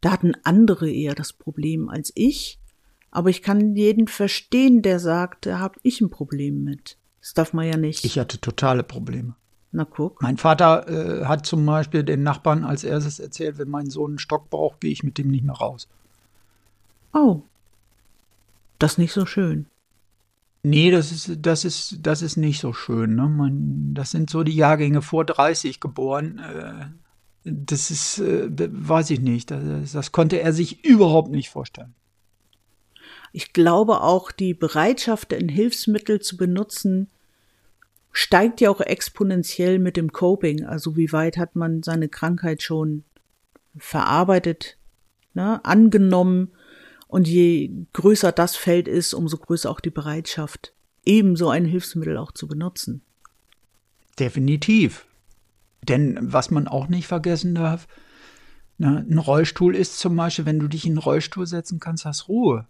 Da 0.00 0.12
hatten 0.12 0.32
andere 0.44 0.90
eher 0.90 1.14
das 1.14 1.32
Problem 1.32 1.88
als 1.88 2.12
ich. 2.14 2.58
Aber 3.10 3.30
ich 3.30 3.42
kann 3.42 3.74
jeden 3.74 4.06
verstehen, 4.06 4.82
der 4.82 5.00
sagt, 5.00 5.46
da 5.46 5.58
habe 5.58 5.78
ich 5.82 6.00
ein 6.00 6.10
Problem 6.10 6.62
mit. 6.62 6.98
Das 7.20 7.34
darf 7.34 7.52
man 7.52 7.66
ja 7.66 7.76
nicht. 7.76 8.04
Ich 8.04 8.18
hatte 8.18 8.40
totale 8.40 8.82
Probleme. 8.82 9.34
Na 9.70 9.84
guck. 9.84 10.22
Mein 10.22 10.38
Vater 10.38 10.88
äh, 10.88 11.24
hat 11.26 11.44
zum 11.44 11.64
Beispiel 11.66 12.02
den 12.02 12.22
Nachbarn 12.22 12.64
als 12.64 12.84
erstes 12.84 13.20
erzählt, 13.20 13.58
wenn 13.58 13.68
mein 13.68 13.90
Sohn 13.90 14.12
einen 14.12 14.18
Stock 14.18 14.48
braucht, 14.50 14.80
gehe 14.80 14.90
ich 14.90 15.02
mit 15.02 15.18
dem 15.18 15.28
nicht 15.28 15.44
mehr 15.44 15.56
raus. 15.56 15.88
Oh. 17.12 17.42
Das 18.78 18.92
ist 18.92 18.98
nicht 18.98 19.12
so 19.12 19.26
schön. 19.26 19.66
Nee, 20.62 20.90
das 20.90 21.12
ist, 21.12 21.38
das 21.40 21.64
ist, 21.64 21.98
das 22.02 22.22
ist 22.22 22.36
nicht 22.36 22.60
so 22.60 22.72
schön. 22.72 23.14
Ne? 23.14 23.28
Man, 23.28 23.94
das 23.94 24.10
sind 24.10 24.30
so 24.30 24.42
die 24.42 24.54
Jahrgänge 24.54 25.02
vor 25.02 25.24
30 25.24 25.80
geboren. 25.80 26.38
Äh, 26.38 26.86
das 27.44 27.90
ist, 27.90 28.18
äh, 28.18 28.48
weiß 28.50 29.10
ich 29.10 29.20
nicht. 29.20 29.50
Das, 29.50 29.92
das 29.92 30.12
konnte 30.12 30.40
er 30.40 30.52
sich 30.52 30.84
überhaupt 30.84 31.30
nicht 31.30 31.50
vorstellen. 31.50 31.94
Ich 33.32 33.52
glaube 33.52 34.00
auch, 34.00 34.32
die 34.32 34.54
Bereitschaft, 34.54 35.32
ein 35.34 35.48
Hilfsmittel 35.48 36.20
zu 36.20 36.36
benutzen, 36.36 37.08
steigt 38.12 38.60
ja 38.60 38.70
auch 38.70 38.80
exponentiell 38.80 39.78
mit 39.78 39.96
dem 39.96 40.12
Coping. 40.12 40.64
Also 40.64 40.96
wie 40.96 41.12
weit 41.12 41.36
hat 41.36 41.56
man 41.56 41.82
seine 41.82 42.08
Krankheit 42.08 42.62
schon 42.62 43.04
verarbeitet, 43.76 44.78
ne, 45.34 45.64
angenommen 45.64 46.52
und 47.06 47.28
je 47.28 47.70
größer 47.92 48.32
das 48.32 48.56
Feld 48.56 48.88
ist, 48.88 49.14
umso 49.14 49.38
größer 49.38 49.70
auch 49.70 49.80
die 49.80 49.90
Bereitschaft, 49.90 50.74
ebenso 51.04 51.48
ein 51.48 51.64
Hilfsmittel 51.64 52.16
auch 52.16 52.32
zu 52.32 52.48
benutzen. 52.48 53.02
Definitiv. 54.18 55.06
Denn 55.82 56.18
was 56.20 56.50
man 56.50 56.68
auch 56.68 56.88
nicht 56.88 57.06
vergessen 57.06 57.54
darf, 57.54 57.86
na, 58.76 58.98
ein 58.98 59.18
Rollstuhl 59.18 59.74
ist 59.74 59.98
zum 59.98 60.14
Beispiel, 60.16 60.46
wenn 60.46 60.60
du 60.60 60.68
dich 60.68 60.84
in 60.84 60.92
einen 60.92 60.98
Rollstuhl 60.98 61.46
setzen 61.46 61.80
kannst, 61.80 62.04
hast 62.04 62.28
Ruhe. 62.28 62.66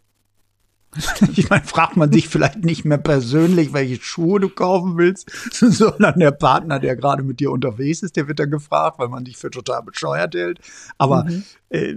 Ich 1.36 1.50
meine, 1.50 1.64
fragt 1.64 1.96
man 1.96 2.12
sich 2.12 2.28
vielleicht 2.28 2.64
nicht 2.64 2.84
mehr 2.84 2.98
persönlich, 2.98 3.72
welche 3.72 4.00
Schuhe 4.00 4.40
du 4.40 4.48
kaufen 4.48 4.96
willst, 4.96 5.30
sondern 5.52 6.18
der 6.18 6.30
Partner, 6.30 6.78
der 6.78 6.96
gerade 6.96 7.22
mit 7.22 7.40
dir 7.40 7.50
unterwegs 7.50 8.02
ist, 8.02 8.16
der 8.16 8.28
wird 8.28 8.38
dann 8.38 8.50
gefragt, 8.50 8.98
weil 8.98 9.08
man 9.08 9.24
dich 9.24 9.36
für 9.36 9.50
total 9.50 9.82
bescheuert 9.82 10.34
hält. 10.34 10.60
Aber 10.96 11.24
mhm. 11.24 11.44
äh, 11.68 11.94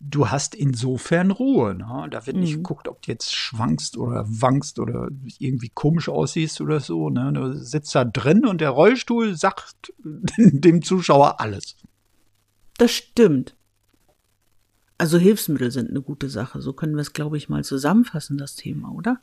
du 0.00 0.30
hast 0.30 0.54
insofern 0.54 1.30
Ruhe. 1.30 1.74
Ne? 1.74 2.08
Da 2.10 2.26
wird 2.26 2.36
mhm. 2.36 2.42
nicht 2.42 2.54
geguckt, 2.54 2.88
ob 2.88 3.02
du 3.02 3.10
jetzt 3.10 3.34
schwankst 3.34 3.96
oder 3.96 4.24
wankst 4.26 4.78
oder 4.78 5.08
irgendwie 5.38 5.70
komisch 5.74 6.08
aussiehst 6.08 6.60
oder 6.60 6.80
so. 6.80 7.10
Ne? 7.10 7.32
Du 7.32 7.54
sitzt 7.56 7.94
da 7.94 8.04
drin 8.04 8.46
und 8.46 8.60
der 8.60 8.70
Rollstuhl 8.70 9.36
sagt 9.36 9.92
dem 10.38 10.82
Zuschauer 10.82 11.40
alles. 11.40 11.76
Das 12.78 12.90
stimmt. 12.90 13.54
Also 14.98 15.18
Hilfsmittel 15.18 15.70
sind 15.70 15.90
eine 15.90 16.02
gute 16.02 16.28
Sache. 16.28 16.60
So 16.60 16.72
können 16.72 16.94
wir 16.94 17.02
es, 17.02 17.12
glaube 17.12 17.36
ich, 17.36 17.48
mal 17.48 17.64
zusammenfassen, 17.64 18.38
das 18.38 18.54
Thema, 18.54 18.92
oder? 18.92 19.20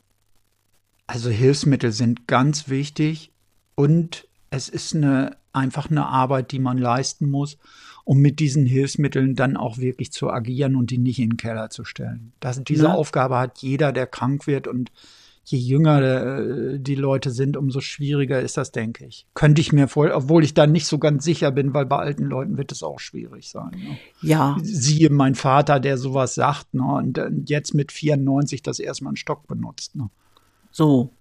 Also 1.07 1.29
Hilfsmittel 1.29 1.91
sind 1.91 2.27
ganz 2.27 2.69
wichtig 2.69 3.31
und 3.75 4.27
es 4.49 4.69
ist 4.69 4.95
eine, 4.95 5.37
einfach 5.53 5.89
eine 5.89 6.05
Arbeit, 6.05 6.51
die 6.51 6.59
man 6.59 6.77
leisten 6.77 7.29
muss, 7.29 7.57
um 8.03 8.19
mit 8.19 8.39
diesen 8.39 8.65
Hilfsmitteln 8.65 9.35
dann 9.35 9.57
auch 9.57 9.77
wirklich 9.77 10.11
zu 10.11 10.29
agieren 10.29 10.75
und 10.75 10.91
die 10.91 10.97
nicht 10.97 11.19
in 11.19 11.31
den 11.31 11.37
Keller 11.37 11.69
zu 11.69 11.85
stellen. 11.85 12.33
Das, 12.39 12.61
diese 12.63 12.85
ja. 12.85 12.93
Aufgabe 12.93 13.37
hat 13.37 13.59
jeder, 13.59 13.91
der 13.91 14.07
krank 14.07 14.47
wird 14.47 14.67
und 14.67 14.91
je 15.43 15.57
jünger 15.57 16.01
äh, 16.01 16.79
die 16.79 16.95
Leute 16.95 17.31
sind, 17.31 17.57
umso 17.57 17.81
schwieriger 17.81 18.41
ist 18.41 18.57
das, 18.57 18.71
denke 18.71 19.05
ich. 19.05 19.25
Könnte 19.33 19.61
ich 19.61 19.73
mir 19.73 19.87
vor, 19.87 20.09
obwohl 20.13 20.43
ich 20.43 20.53
da 20.53 20.67
nicht 20.67 20.85
so 20.85 20.99
ganz 20.99 21.23
sicher 21.23 21.51
bin, 21.51 21.73
weil 21.73 21.85
bei 21.85 21.97
alten 21.97 22.25
Leuten 22.25 22.57
wird 22.57 22.71
es 22.71 22.83
auch 22.83 22.99
schwierig 22.99 23.49
sein. 23.49 23.71
Ne? 23.71 23.97
Ja. 24.21 24.57
Siehe 24.61 25.09
mein 25.09 25.35
Vater, 25.35 25.79
der 25.79 25.97
sowas 25.97 26.35
sagt, 26.35 26.73
ne? 26.73 26.83
und 26.83 27.49
jetzt 27.49 27.73
mit 27.73 27.91
94 27.91 28.61
das 28.61 28.79
erstmal 28.79 29.11
einen 29.11 29.17
Stock 29.17 29.47
benutzt. 29.47 29.95
Ne? 29.95 30.09
So. 30.71 31.13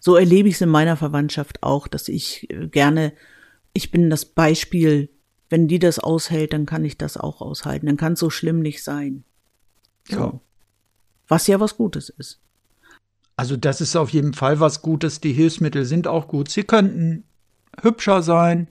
So 0.00 0.16
erlebe 0.16 0.48
ich 0.48 0.56
es 0.56 0.60
in 0.60 0.68
meiner 0.68 0.96
Verwandtschaft 0.96 1.62
auch, 1.62 1.88
dass 1.88 2.08
ich 2.08 2.50
äh, 2.50 2.68
gerne, 2.68 3.12
ich 3.72 3.90
bin 3.90 4.10
das 4.10 4.24
Beispiel, 4.24 5.08
wenn 5.48 5.68
die 5.68 5.78
das 5.78 5.98
aushält, 5.98 6.52
dann 6.52 6.66
kann 6.66 6.84
ich 6.84 6.98
das 6.98 7.16
auch 7.16 7.40
aushalten. 7.40 7.86
Dann 7.86 7.96
kann 7.96 8.14
es 8.14 8.20
so 8.20 8.30
schlimm 8.30 8.60
nicht 8.60 8.82
sein. 8.82 9.24
So. 10.08 10.18
Ja. 10.18 10.40
Was 11.28 11.46
ja 11.46 11.58
was 11.60 11.76
Gutes 11.76 12.08
ist. 12.08 12.40
Also 13.36 13.56
das 13.56 13.80
ist 13.80 13.96
auf 13.96 14.10
jeden 14.10 14.32
Fall 14.32 14.60
was 14.60 14.82
Gutes. 14.82 15.20
Die 15.20 15.32
Hilfsmittel 15.32 15.84
sind 15.84 16.06
auch 16.06 16.26
gut. 16.26 16.50
Sie 16.50 16.64
könnten 16.64 17.24
hübscher 17.82 18.22
sein. 18.22 18.68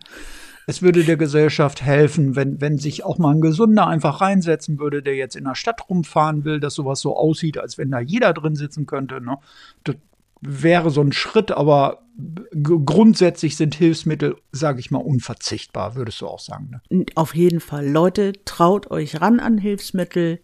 Es 0.68 0.82
würde 0.82 1.04
der 1.04 1.18
Gesellschaft 1.18 1.84
helfen, 1.84 2.36
wenn, 2.36 2.60
wenn 2.60 2.80
sich 2.80 3.06
auch 3.06 3.20
mal 3.20 3.36
ein 3.36 3.42
Gesunder 3.42 3.86
einfach 3.86 4.22
reinsetzen 4.22 4.80
würde, 4.80 5.04
der 5.04 5.16
jetzt 5.16 5.36
in 5.36 5.44
der 5.44 5.54
Stadt 5.54 5.88
rumfahren 5.90 6.44
will, 6.44 6.60
dass 6.60 6.74
sowas 6.74 7.02
so 7.02 7.16
aussieht, 7.16 7.60
als 7.60 7.78
wenn 7.78 7.92
da 7.92 8.00
jeder 8.00 8.34
drin 8.34 8.56
sitzen 8.56 8.88
könnte. 8.88 9.22
Ne? 9.22 9.38
Das 9.84 9.96
wäre 10.42 10.90
so 10.90 11.02
ein 11.02 11.12
Schritt, 11.12 11.52
aber 11.52 12.02
grundsätzlich 12.52 13.58
sind 13.58 13.76
Hilfsmittel, 13.76 14.38
sage 14.52 14.80
ich 14.80 14.90
mal, 14.90 15.00
unverzichtbar, 15.00 15.96
würdest 15.96 16.22
du 16.22 16.28
auch 16.28 16.40
sagen. 16.40 16.82
Ne? 16.90 17.06
Auf 17.14 17.36
jeden 17.36 17.60
Fall. 17.60 17.88
Leute, 17.88 18.34
traut 18.46 18.90
euch 18.90 19.22
ran 19.22 19.40
an 19.40 19.60
Hilfsmittel 19.60 20.40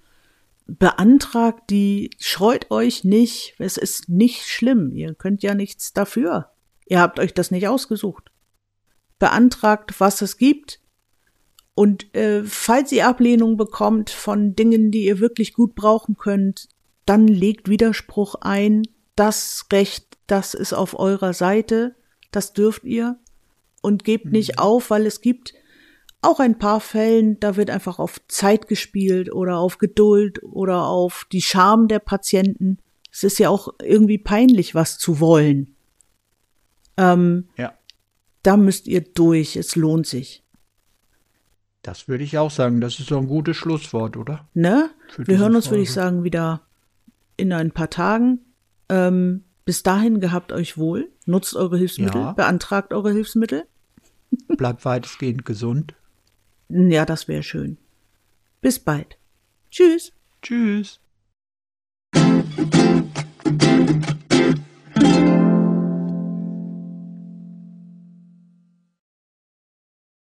beantragt 0.68 1.70
die, 1.70 2.12
scheut 2.20 2.72
euch 2.72 3.04
nicht, 3.04 3.56
es 3.60 3.78
ist 3.78 4.10
nicht 4.10 4.48
schlimm, 4.48 4.92
ihr 4.92 5.14
könnt 5.16 5.44
ja 5.44 5.54
nichts 5.54 5.94
dafür. 5.94 6.52
Ihr 6.86 7.00
habt 7.00 7.20
euch 7.20 7.34
das 7.34 7.52
nicht 7.52 7.68
ausgesucht. 7.68 8.32
Beantragt, 9.20 10.00
was 10.00 10.22
es 10.22 10.38
gibt. 10.38 10.82
Und 11.74 12.14
äh, 12.16 12.44
falls 12.44 12.92
ihr 12.92 13.08
Ablehnung 13.08 13.56
bekommt 13.56 14.10
von 14.10 14.56
Dingen, 14.56 14.92
die 14.92 15.06
ihr 15.06 15.20
wirklich 15.20 15.54
gut 15.54 15.74
brauchen 15.74 16.18
könnt, 16.18 16.68
dann 17.06 17.28
legt 17.28 17.70
Widerspruch 17.70 18.36
ein. 18.42 18.84
Das 19.16 19.66
Recht, 19.72 20.18
das 20.28 20.54
ist 20.54 20.74
auf 20.74 21.00
eurer 21.00 21.34
Seite. 21.34 21.96
Das 22.32 22.54
dürft 22.54 22.84
ihr. 22.84 23.20
Und 23.82 24.04
gebt 24.04 24.26
Mhm. 24.26 24.32
nicht 24.32 24.60
auf, 24.60 24.90
weil 24.90 25.06
es 25.06 25.22
gibt 25.22 25.54
auch 26.22 26.40
ein 26.40 26.60
paar 26.60 26.80
Fällen, 26.80 27.40
da 27.40 27.56
wird 27.56 27.70
einfach 27.70 27.98
auf 28.00 28.20
Zeit 28.28 28.68
gespielt 28.68 29.34
oder 29.34 29.58
auf 29.58 29.78
Geduld 29.80 30.42
oder 30.44 30.86
auf 30.88 31.26
die 31.32 31.42
Scham 31.42 31.88
der 31.88 32.00
Patienten. 32.00 32.78
Es 33.12 33.24
ist 33.24 33.40
ja 33.40 33.50
auch 33.50 33.74
irgendwie 33.82 34.18
peinlich, 34.20 34.76
was 34.76 34.98
zu 34.98 35.20
wollen. 35.20 35.76
Ähm, 36.98 37.48
Ja. 37.58 37.74
da 38.44 38.58
müsst 38.58 38.88
ihr 38.88 39.02
durch. 39.02 39.56
Es 39.56 39.76
lohnt 39.76 40.08
sich. 40.08 40.44
Das 41.82 42.08
würde 42.08 42.24
ich 42.24 42.38
auch 42.38 42.52
sagen. 42.52 42.80
Das 42.82 43.00
ist 43.00 43.10
so 43.10 43.18
ein 43.18 43.28
gutes 43.28 43.58
Schlusswort, 43.58 44.16
oder? 44.18 44.48
Ne? 44.54 44.92
Für 45.10 45.26
Wir 45.28 45.40
hören 45.40 45.56
uns, 45.56 45.70
würde 45.72 45.82
ich 45.82 45.90
Folge. 45.90 46.02
sagen, 46.02 46.24
wieder 46.24 46.62
in 47.38 47.52
ein 47.54 47.72
paar 47.72 47.90
Tagen. 47.90 48.40
Ähm, 48.90 49.46
bis 49.66 49.82
dahin 49.84 50.20
gehabt 50.20 50.52
euch 50.52 50.78
wohl. 50.78 51.10
Nutzt 51.26 51.56
eure 51.56 51.78
Hilfsmittel. 51.78 52.22
Ja. 52.22 52.32
Beantragt 52.34 52.94
eure 52.94 53.12
Hilfsmittel. 53.12 53.66
Bleibt 54.48 54.86
weitestgehend 54.86 55.44
gesund. 55.46 55.96
Ja, 56.74 57.06
das 57.06 57.28
wäre 57.28 57.44
schön. 57.44 57.78
Bis 58.62 58.80
bald. 58.80 59.18
Tschüss. 59.70 60.14
Tschüss. 60.42 61.00